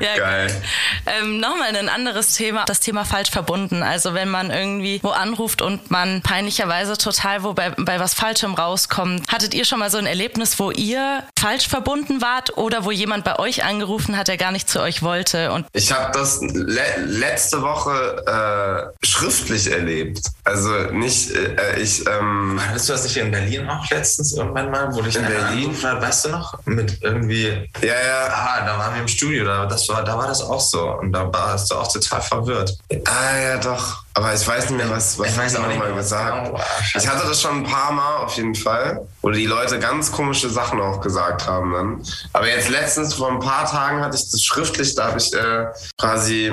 Ja, 0.00 0.16
Geil. 0.16 0.62
Ähm, 1.08 1.38
Nochmal 1.38 1.74
ein 1.76 1.88
anderes 1.88 2.34
Thema, 2.34 2.64
das 2.64 2.80
Thema 2.80 3.04
falsch 3.04 3.30
verbunden. 3.30 3.84
Also 3.84 4.12
wenn 4.12 4.28
man 4.28 4.50
irgendwie 4.50 4.98
wo 5.04 5.10
anruft 5.10 5.62
und 5.62 5.88
man 5.88 6.20
peinlicherweise 6.20 6.98
total 6.98 7.44
wo 7.44 7.52
bei, 7.54 7.70
bei 7.70 8.00
was 8.00 8.12
Falschem 8.14 8.54
rauskommt. 8.54 9.28
Hattet 9.32 9.54
ihr 9.54 9.64
schon 9.64 9.78
mal 9.78 9.88
so 9.88 9.98
ein 9.98 10.06
Erlebnis, 10.06 10.58
wo 10.58 10.72
ihr 10.72 11.22
falsch 11.38 11.68
verbunden 11.68 12.20
wart 12.22 12.56
oder 12.58 12.84
wo 12.84 12.90
jemand 12.90 13.24
bei 13.24 13.38
euch 13.38 13.62
angerufen 13.64 14.16
hat, 14.16 14.26
der 14.26 14.36
gar 14.36 14.50
nicht 14.50 14.68
zu 14.68 14.80
euch 14.80 15.02
wollte? 15.02 15.52
Und 15.52 15.66
Ich 15.72 15.92
habe 15.92 16.10
das 16.12 16.40
le 16.42 16.82
letzte 17.06 17.62
Woche 17.62 18.92
äh, 19.00 19.06
schriftlich 19.06 19.70
erlebt. 19.70 20.20
Also 20.42 20.70
nicht, 20.90 21.30
äh, 21.30 21.78
ich, 21.80 22.04
ähm, 22.08 22.60
Hattest 22.68 22.88
du 22.88 22.92
das 22.94 23.04
nicht 23.04 23.16
in 23.16 23.30
Berlin 23.40 23.68
auch 23.68 23.88
letztens 23.90 24.32
irgendwann 24.32 24.70
mal, 24.70 24.94
wo 24.94 25.02
dich 25.02 25.16
In 25.16 25.26
Berlin? 25.26 25.76
hat, 25.82 26.00
weißt 26.00 26.26
du 26.26 26.28
noch? 26.30 26.58
Mit 26.64 27.02
irgendwie, 27.02 27.68
ja, 27.82 27.94
ja, 28.06 28.28
ah, 28.30 28.66
da 28.66 28.78
waren 28.78 28.94
wir 28.94 29.02
im 29.02 29.08
Studio, 29.08 29.44
da, 29.44 29.66
das 29.66 29.88
war, 29.88 30.02
da 30.04 30.16
war 30.16 30.28
das 30.28 30.42
auch 30.42 30.60
so. 30.60 30.90
Und 30.98 31.12
da 31.12 31.32
warst 31.32 31.70
du 31.70 31.74
auch 31.76 31.92
total 31.92 32.20
verwirrt. 32.22 32.78
ah, 33.04 33.38
ja, 33.38 33.58
doch. 33.58 34.05
Aber 34.16 34.32
ich 34.32 34.48
weiß 34.48 34.70
nicht 34.70 34.78
mehr, 34.78 34.88
was, 34.88 35.18
was 35.18 35.28
Ich 35.28 35.36
weiß 35.36 35.56
auch 35.56 35.66
nicht 35.66 35.78
mal 35.78 35.92
gesagt. 35.92 36.46
genau 36.46 36.54
war. 36.54 36.64
Ich 36.94 37.06
hatte 37.06 37.28
das 37.28 37.38
schon 37.38 37.58
ein 37.58 37.64
paar 37.64 37.92
Mal 37.92 38.16
auf 38.16 38.34
jeden 38.36 38.54
Fall, 38.54 39.06
wo 39.20 39.28
die 39.28 39.44
Leute 39.44 39.78
ganz 39.78 40.10
komische 40.10 40.48
Sachen 40.48 40.80
auch 40.80 41.02
gesagt 41.02 41.46
haben 41.46 41.72
dann. 41.72 42.02
Aber 42.32 42.48
jetzt 42.48 42.70
letztens 42.70 43.12
vor 43.12 43.30
ein 43.30 43.40
paar 43.40 43.70
Tagen 43.70 44.00
hatte 44.00 44.16
ich 44.16 44.30
das 44.30 44.42
schriftlich, 44.42 44.94
da 44.94 45.08
habe 45.08 45.18
ich 45.18 45.34
äh, 45.34 45.66
quasi 45.98 46.50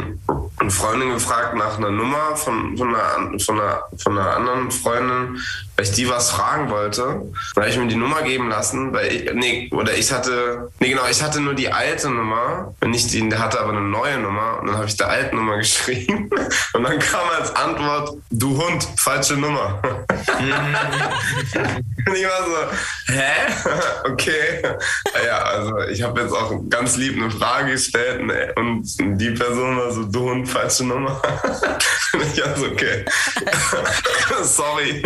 eine 0.59 0.71
Freundin 0.71 1.13
gefragt 1.13 1.55
nach 1.55 1.77
einer 1.77 1.89
Nummer 1.89 2.35
von, 2.35 2.77
von, 2.77 2.93
einer, 2.93 3.39
von, 3.39 3.59
einer, 3.59 3.83
von 3.97 4.17
einer 4.17 4.35
anderen 4.35 4.69
Freundin, 4.69 5.39
weil 5.77 5.85
ich 5.85 5.91
die 5.91 6.09
was 6.09 6.31
fragen 6.31 6.69
wollte. 6.69 7.21
Da 7.55 7.61
habe 7.61 7.69
ich 7.69 7.77
mir 7.77 7.87
die 7.87 7.95
Nummer 7.95 8.23
geben 8.23 8.49
lassen, 8.49 8.91
weil 8.91 9.07
ich, 9.07 9.33
nee, 9.33 9.69
oder 9.71 9.93
ich 9.93 10.11
hatte, 10.11 10.69
nee 10.79 10.89
genau, 10.89 11.03
ich 11.09 11.23
hatte 11.23 11.39
nur 11.39 11.53
die 11.53 11.71
alte 11.71 12.09
Nummer, 12.09 12.73
und 12.81 12.89
nicht 12.91 13.13
die, 13.13 13.27
der 13.29 13.39
hatte 13.39 13.61
aber 13.61 13.71
eine 13.71 13.81
neue 13.81 14.19
Nummer 14.19 14.59
und 14.59 14.67
dann 14.67 14.75
habe 14.75 14.87
ich 14.87 14.97
der 14.97 15.09
alten 15.09 15.37
Nummer 15.37 15.57
geschrieben 15.59 16.29
und 16.73 16.83
dann 16.83 16.99
kam 16.99 17.27
als 17.39 17.52
Antwort, 17.55 18.17
du 18.29 18.61
Hund, 18.61 18.85
falsche 18.97 19.35
Nummer. 19.35 19.81
und 20.09 22.15
ich 22.15 22.25
war 22.25 22.45
so, 22.45 22.55
hä? 23.13 23.31
okay. 24.11 24.61
Ja, 25.25 25.43
also 25.43 25.79
ich 25.89 26.01
habe 26.01 26.21
jetzt 26.21 26.33
auch 26.33 26.51
ganz 26.69 26.97
lieb 26.97 27.17
eine 27.17 27.31
Frage 27.31 27.71
gestellt 27.71 28.25
ne, 28.25 28.53
und 28.55 28.85
die 28.99 29.31
Person 29.31 29.77
war 29.77 29.91
so, 29.91 30.03
du 30.03 30.29
Hund, 30.29 30.47
falsche 30.47 30.85
Nummer. 30.85 31.21
und 32.13 32.23
ich 32.33 32.43
war 32.43 32.57
so, 32.57 32.65
okay. 32.67 33.05
Sorry. 34.43 35.03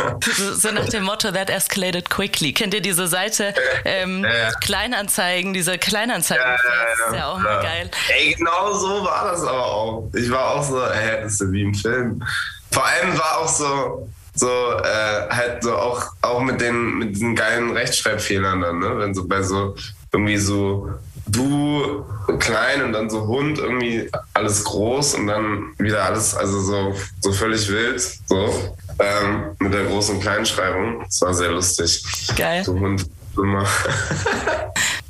so 0.55 0.71
nach 0.71 0.89
dem 0.89 1.03
Motto, 1.03 1.31
that 1.31 1.49
escalated 1.49 2.09
quickly. 2.09 2.53
Kennt 2.53 2.73
ihr 2.73 2.81
diese 2.81 3.07
Seite? 3.07 3.53
Ähm, 3.85 4.23
ja. 4.23 4.51
Kleinanzeigen, 4.61 5.53
diese 5.53 5.77
Kleinanzeigen. 5.77 6.43
Das 6.45 7.09
ist 7.09 7.15
ja 7.15 7.27
auch 7.27 7.39
mal 7.39 7.61
geil. 7.61 7.89
Ey, 8.09 8.33
genau 8.33 8.73
so 8.73 9.03
war 9.03 9.31
das 9.31 9.43
aber 9.43 9.65
auch. 9.65 10.09
Ich 10.13 10.29
war 10.29 10.55
auch 10.55 10.63
so, 10.63 10.81
ey, 10.81 11.23
das 11.23 11.33
ist 11.33 11.41
ja 11.41 11.51
wie 11.51 11.61
im 11.61 11.73
Film. 11.73 12.23
Vor 12.71 12.85
allem 12.85 13.17
war 13.17 13.39
auch 13.39 13.47
so, 13.47 14.09
so 14.35 14.47
äh, 14.47 15.29
halt 15.29 15.63
so 15.63 15.75
auch, 15.75 16.03
auch 16.21 16.41
mit 16.41 16.61
den 16.61 16.97
mit 16.99 17.15
diesen 17.15 17.35
geilen 17.35 17.71
Rechtschreibfehlern 17.71 18.61
dann, 18.61 18.79
ne? 18.79 18.97
Wenn 18.99 19.13
so 19.15 19.27
bei 19.27 19.41
so 19.41 19.75
irgendwie 20.11 20.37
so 20.37 20.89
du 21.27 22.05
klein 22.39 22.83
und 22.83 22.93
dann 22.93 23.09
so 23.09 23.27
Hund 23.27 23.57
irgendwie 23.59 24.09
alles 24.33 24.63
groß 24.63 25.15
und 25.15 25.27
dann 25.27 25.73
wieder 25.77 26.03
alles, 26.05 26.33
also 26.33 26.61
so, 26.61 26.95
so 27.19 27.33
völlig 27.33 27.67
wild, 27.69 27.99
so 28.27 28.75
ähm, 28.99 29.55
mit 29.59 29.73
der 29.73 29.85
großen 29.85 30.15
und 30.15 30.21
Kleinschreibung. 30.21 31.03
Das 31.03 31.21
war 31.21 31.33
sehr 31.33 31.49
lustig. 31.51 32.01
Geil. 32.37 32.63
So 32.63 32.79
Hund 32.79 33.05
immer. 33.35 33.65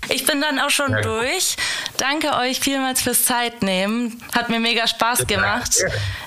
Ich 0.09 0.25
bin 0.25 0.41
dann 0.41 0.59
auch 0.59 0.69
schon 0.69 0.91
Ja. 0.91 1.01
durch. 1.01 1.55
Danke 1.97 2.33
euch 2.35 2.59
vielmals 2.59 3.01
fürs 3.01 3.23
Zeitnehmen. 3.23 4.21
Hat 4.35 4.49
mir 4.49 4.59
mega 4.59 4.87
Spaß 4.87 5.27
gemacht. 5.27 5.71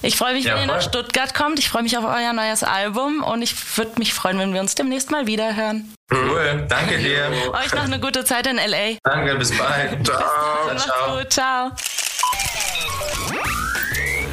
Ich 0.03 0.17
freue 0.17 0.35
mich, 0.35 0.45
Ja, 0.45 0.55
wenn 0.55 0.63
ihr 0.63 0.67
nach. 0.67 0.83
Stuttgart 0.83 1.33
kommt. 1.35 1.59
Ich 1.59 1.69
freue 1.69 1.83
mich 1.83 1.97
auf 1.97 2.05
euer 2.05 2.33
neues 2.33 2.63
Album 2.63 3.23
und 3.23 3.43
ich 3.43 3.55
würde 3.77 3.93
mich 3.99 4.13
freuen, 4.13 4.39
wenn 4.39 4.53
wir 4.53 4.61
uns 4.61 4.75
demnächst 4.75 5.11
mal 5.11 5.27
wieder 5.27 5.55
hören. 5.57 5.95
Cool, 6.13 6.67
danke 6.69 6.99
dir. 6.99 7.31
Euch 7.53 7.73
noch 7.73 7.85
eine 7.85 8.01
gute 8.01 8.25
Zeit 8.25 8.47
in 8.49 8.57
LA. 8.57 8.97
Danke, 9.05 9.37
bis 9.37 9.57
bald. 9.57 10.05
Ciao. 10.07 10.21
Macht's 10.67 10.85
ciao. 10.85 11.17
gut. 11.19 11.33
Ciao. 11.33 11.71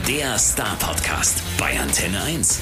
Der 0.08 0.40
Star 0.40 0.76
Podcast 0.80 1.42
bei 1.58 1.78
Antenne 1.80 2.22
1. 2.24 2.62